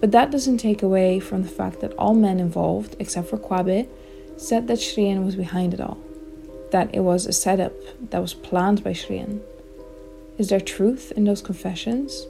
But 0.00 0.10
that 0.10 0.32
doesn't 0.32 0.58
take 0.58 0.82
away 0.82 1.20
from 1.20 1.42
the 1.42 1.48
fact 1.48 1.78
that 1.82 1.94
all 1.94 2.14
men 2.14 2.40
involved, 2.40 2.96
except 2.98 3.28
for 3.28 3.38
Qwabe, 3.38 3.86
said 4.36 4.66
that 4.66 4.78
Shrien 4.78 5.24
was 5.24 5.36
behind 5.36 5.72
it 5.72 5.80
all, 5.80 5.98
that 6.70 6.94
it 6.94 7.00
was 7.00 7.26
a 7.26 7.32
setup 7.32 7.72
that 8.10 8.20
was 8.20 8.34
planned 8.34 8.84
by 8.84 8.92
Shrien. 8.92 9.40
Is 10.36 10.48
there 10.50 10.60
truth 10.60 11.12
in 11.16 11.24
those 11.24 11.42
confessions? 11.42 12.26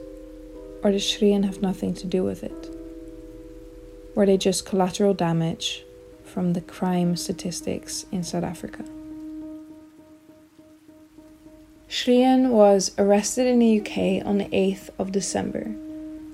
Or 0.83 0.91
does 0.91 1.03
Shrien 1.03 1.45
have 1.45 1.61
nothing 1.61 1.93
to 1.95 2.07
do 2.07 2.23
with 2.23 2.43
it? 2.43 2.69
Were 4.15 4.25
they 4.25 4.37
just 4.37 4.65
collateral 4.65 5.13
damage 5.13 5.85
from 6.23 6.53
the 6.53 6.61
crime 6.61 7.15
statistics 7.15 8.05
in 8.11 8.23
South 8.23 8.43
Africa? 8.43 8.85
Shrien 11.89 12.49
was 12.49 12.91
arrested 12.97 13.47
in 13.47 13.59
the 13.59 13.79
UK 13.79 14.25
on 14.25 14.37
the 14.37 14.45
8th 14.45 14.89
of 14.99 15.11
December 15.11 15.73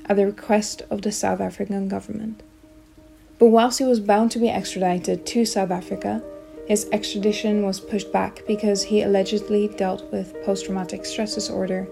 at 0.06 0.18
the 0.18 0.26
request 0.26 0.82
of 0.90 1.02
the 1.02 1.12
South 1.12 1.40
African 1.40 1.88
government. 1.88 2.44
But 3.40 3.48
whilst 3.48 3.80
he 3.80 3.86
was 3.86 4.00
bound 4.00 4.32
to 4.32 4.40
be 4.40 4.50
extradited 4.50 5.26
to 5.26 5.46
South 5.46 5.72
Africa, 5.72 6.22
his 6.68 6.88
extradition 6.92 7.64
was 7.64 7.80
pushed 7.80 8.12
back 8.12 8.44
because 8.48 8.84
he 8.84 9.04
allegedly 9.04 9.68
dealt 9.68 10.12
with 10.12 10.36
post 10.44 10.66
traumatic 10.66 11.06
stress 11.06 11.36
disorder 11.36 11.88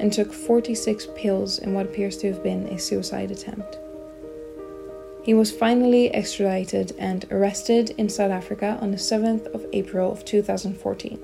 and 0.00 0.12
took 0.12 0.32
46 0.32 1.08
pills 1.16 1.58
in 1.58 1.74
what 1.74 1.86
appears 1.86 2.16
to 2.18 2.32
have 2.32 2.42
been 2.42 2.66
a 2.68 2.78
suicide 2.78 3.30
attempt. 3.30 3.78
He 5.22 5.34
was 5.34 5.52
finally 5.52 6.12
extradited 6.14 6.94
and 6.98 7.26
arrested 7.30 7.90
in 7.90 8.08
South 8.08 8.30
Africa 8.30 8.78
on 8.80 8.90
the 8.90 8.96
7th 8.96 9.46
of 9.54 9.66
April 9.72 10.10
of 10.10 10.24
2014, 10.24 11.22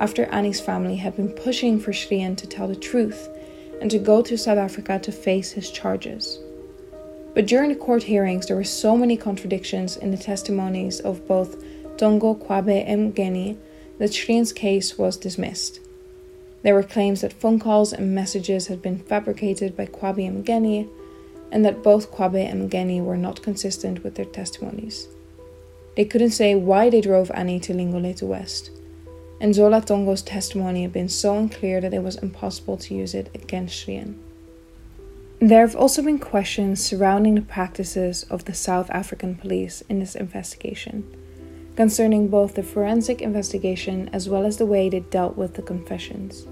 after 0.00 0.24
Annie's 0.26 0.60
family 0.60 0.96
had 0.96 1.16
been 1.16 1.28
pushing 1.28 1.78
for 1.78 1.92
Shrien 1.92 2.36
to 2.38 2.46
tell 2.46 2.66
the 2.66 2.74
truth 2.74 3.28
and 3.80 3.90
to 3.90 3.98
go 3.98 4.22
to 4.22 4.38
South 4.38 4.58
Africa 4.58 4.98
to 5.00 5.12
face 5.12 5.52
his 5.52 5.70
charges. 5.70 6.38
But 7.34 7.46
during 7.46 7.68
the 7.68 7.76
court 7.76 8.02
hearings, 8.02 8.46
there 8.46 8.56
were 8.56 8.64
so 8.64 8.96
many 8.96 9.18
contradictions 9.18 9.98
in 9.98 10.10
the 10.10 10.16
testimonies 10.16 11.00
of 11.00 11.28
both 11.28 11.62
Tongo 11.96 12.34
Qwabe 12.34 12.86
Mngeni 12.86 13.56
that 13.98 14.10
Shrien's 14.10 14.52
case 14.52 14.98
was 14.98 15.16
dismissed. 15.16 15.80
There 16.62 16.74
were 16.74 16.82
claims 16.82 17.20
that 17.20 17.32
phone 17.32 17.58
calls 17.58 17.92
and 17.92 18.14
messages 18.14 18.66
had 18.66 18.82
been 18.82 18.98
fabricated 18.98 19.76
by 19.76 19.86
Qwabe 19.86 20.44
Mngeni, 20.44 20.88
and 21.52 21.64
that 21.64 21.82
both 21.82 22.12
Qwabe 22.12 22.50
and 22.50 22.70
Mngeni 22.70 23.02
were 23.02 23.16
not 23.16 23.42
consistent 23.42 24.02
with 24.02 24.16
their 24.16 24.24
testimonies. 24.24 25.08
They 25.96 26.04
couldn't 26.04 26.32
say 26.32 26.54
why 26.54 26.90
they 26.90 27.00
drove 27.00 27.30
Annie 27.34 27.60
to 27.60 27.72
Lingelethu 27.72 28.24
West, 28.24 28.70
and 29.40 29.54
Zola 29.54 29.80
Tongo's 29.80 30.22
testimony 30.22 30.82
had 30.82 30.92
been 30.92 31.08
so 31.08 31.36
unclear 31.36 31.80
that 31.80 31.94
it 31.94 32.02
was 32.02 32.16
impossible 32.16 32.76
to 32.78 32.94
use 32.94 33.14
it 33.14 33.30
against 33.34 33.86
Shrien. 33.86 34.16
There 35.38 35.60
have 35.60 35.76
also 35.76 36.02
been 36.02 36.18
questions 36.18 36.82
surrounding 36.82 37.34
the 37.34 37.42
practices 37.42 38.24
of 38.24 38.46
the 38.46 38.54
South 38.54 38.90
African 38.90 39.34
police 39.34 39.82
in 39.88 40.00
this 40.00 40.14
investigation, 40.14 41.04
concerning 41.76 42.28
both 42.28 42.54
the 42.54 42.62
forensic 42.62 43.20
investigation 43.20 44.10
as 44.12 44.28
well 44.28 44.44
as 44.44 44.56
the 44.56 44.66
way 44.66 44.88
they 44.88 45.00
dealt 45.00 45.36
with 45.36 45.54
the 45.54 45.62
confessions. 45.62 46.46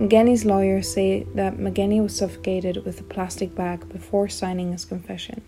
Mngeni's 0.00 0.46
lawyers 0.46 0.90
say 0.90 1.24
that 1.34 1.58
Mngeni 1.58 2.02
was 2.02 2.16
suffocated 2.16 2.84
with 2.84 2.98
a 3.00 3.04
plastic 3.04 3.54
bag 3.54 3.86
before 3.90 4.28
signing 4.28 4.72
his 4.72 4.86
confession, 4.86 5.42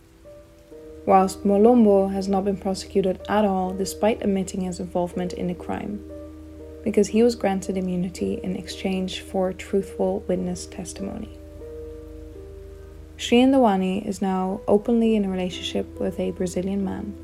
whilst 1.07 1.43
Mbolombo 1.43 2.13
has 2.13 2.29
not 2.29 2.45
been 2.45 2.59
prosecuted 2.59 3.19
at 3.29 3.47
all 3.47 3.73
despite 3.73 4.23
admitting 4.23 4.61
his 4.61 4.79
involvement 4.79 5.33
in 5.33 5.47
the 5.47 5.55
crime 5.55 6.05
because 6.85 7.09
he 7.09 7.23
was 7.23 7.35
granted 7.35 7.77
immunity 7.77 8.41
in 8.43 8.57
exchange 8.57 9.21
for 9.21 9.53
truthful 9.53 10.21
witness 10.29 10.67
testimony. 10.67 11.39
Shrien 13.17 13.53
Dewani 13.53 14.05
is 14.05 14.21
now 14.21 14.61
openly 14.67 15.15
in 15.15 15.25
a 15.25 15.31
relationship 15.31 16.01
with 16.01 16.19
a 16.19 16.33
Brazilian 16.33 16.85
man. 16.85 17.15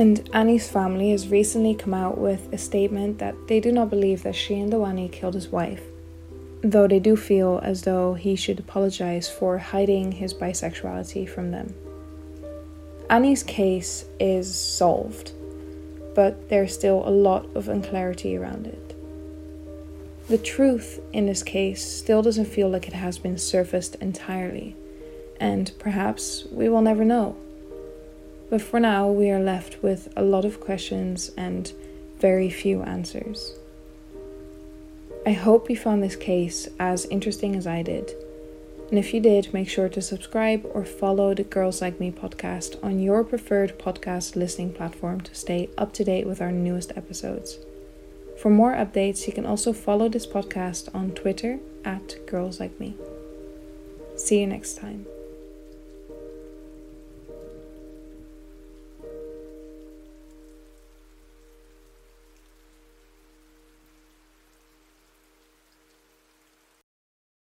And 0.00 0.28
Annie's 0.32 0.68
family 0.68 1.10
has 1.10 1.28
recently 1.28 1.74
come 1.74 1.94
out 1.94 2.16
with 2.16 2.52
a 2.52 2.58
statement 2.58 3.18
that 3.18 3.34
they 3.48 3.60
do 3.60 3.70
not 3.70 3.90
believe 3.90 4.22
that 4.22 4.34
Shrien 4.34 4.70
Dewani 4.70 5.12
killed 5.12 5.34
his 5.34 5.48
wife, 5.48 5.82
though 6.62 6.88
they 6.88 7.00
do 7.00 7.16
feel 7.16 7.60
as 7.62 7.82
though 7.82 8.14
he 8.14 8.34
should 8.34 8.58
apologize 8.58 9.28
for 9.28 9.58
hiding 9.58 10.12
his 10.12 10.32
bisexuality 10.32 11.28
from 11.28 11.50
them. 11.50 11.74
Annie's 13.10 13.42
case 13.42 14.06
is 14.18 14.54
solved 14.54 15.32
but 16.14 16.48
there's 16.48 16.74
still 16.74 17.02
a 17.06 17.10
lot 17.10 17.46
of 17.54 17.68
unclarity 17.68 18.36
around 18.36 18.66
it. 18.66 18.96
The 20.28 20.38
truth 20.38 21.00
in 21.12 21.26
this 21.26 21.42
case 21.42 21.84
still 21.84 22.22
doesn't 22.22 22.46
feel 22.46 22.68
like 22.68 22.86
it 22.86 22.94
has 22.94 23.18
been 23.18 23.38
surfaced 23.38 23.96
entirely, 23.96 24.76
and 25.40 25.72
perhaps 25.78 26.44
we 26.50 26.68
will 26.68 26.82
never 26.82 27.04
know. 27.04 27.36
But 28.50 28.60
for 28.60 28.80
now, 28.80 29.08
we 29.08 29.30
are 29.30 29.40
left 29.40 29.80
with 29.82 30.12
a 30.16 30.22
lot 30.22 30.44
of 30.44 30.60
questions 30.60 31.30
and 31.36 31.72
very 32.18 32.50
few 32.50 32.82
answers. 32.82 33.54
I 35.24 35.32
hope 35.32 35.70
you 35.70 35.76
found 35.76 36.02
this 36.02 36.16
case 36.16 36.66
as 36.78 37.06
interesting 37.06 37.54
as 37.54 37.66
I 37.66 37.82
did. 37.82 38.12
And 38.90 38.98
if 38.98 39.14
you 39.14 39.20
did, 39.20 39.54
make 39.54 39.68
sure 39.68 39.88
to 39.88 40.02
subscribe 40.02 40.68
or 40.74 40.84
follow 40.84 41.32
the 41.32 41.44
Girls 41.44 41.80
Like 41.80 42.00
Me 42.00 42.10
podcast 42.10 42.82
on 42.82 42.98
your 42.98 43.22
preferred 43.22 43.78
podcast 43.78 44.34
listening 44.34 44.72
platform 44.72 45.20
to 45.20 45.34
stay 45.34 45.70
up 45.78 45.92
to 45.92 46.04
date 46.04 46.26
with 46.26 46.40
our 46.40 46.50
newest 46.50 46.92
episodes. 46.96 47.58
For 48.40 48.50
more 48.50 48.72
updates, 48.72 49.28
you 49.28 49.32
can 49.32 49.46
also 49.46 49.72
follow 49.72 50.08
this 50.08 50.26
podcast 50.26 50.92
on 50.92 51.12
Twitter 51.12 51.60
at 51.84 52.26
Girls 52.26 52.58
Like 52.58 52.80
Me. 52.80 52.96
See 54.16 54.40
you 54.40 54.46
next 54.48 54.76
time. 54.78 55.06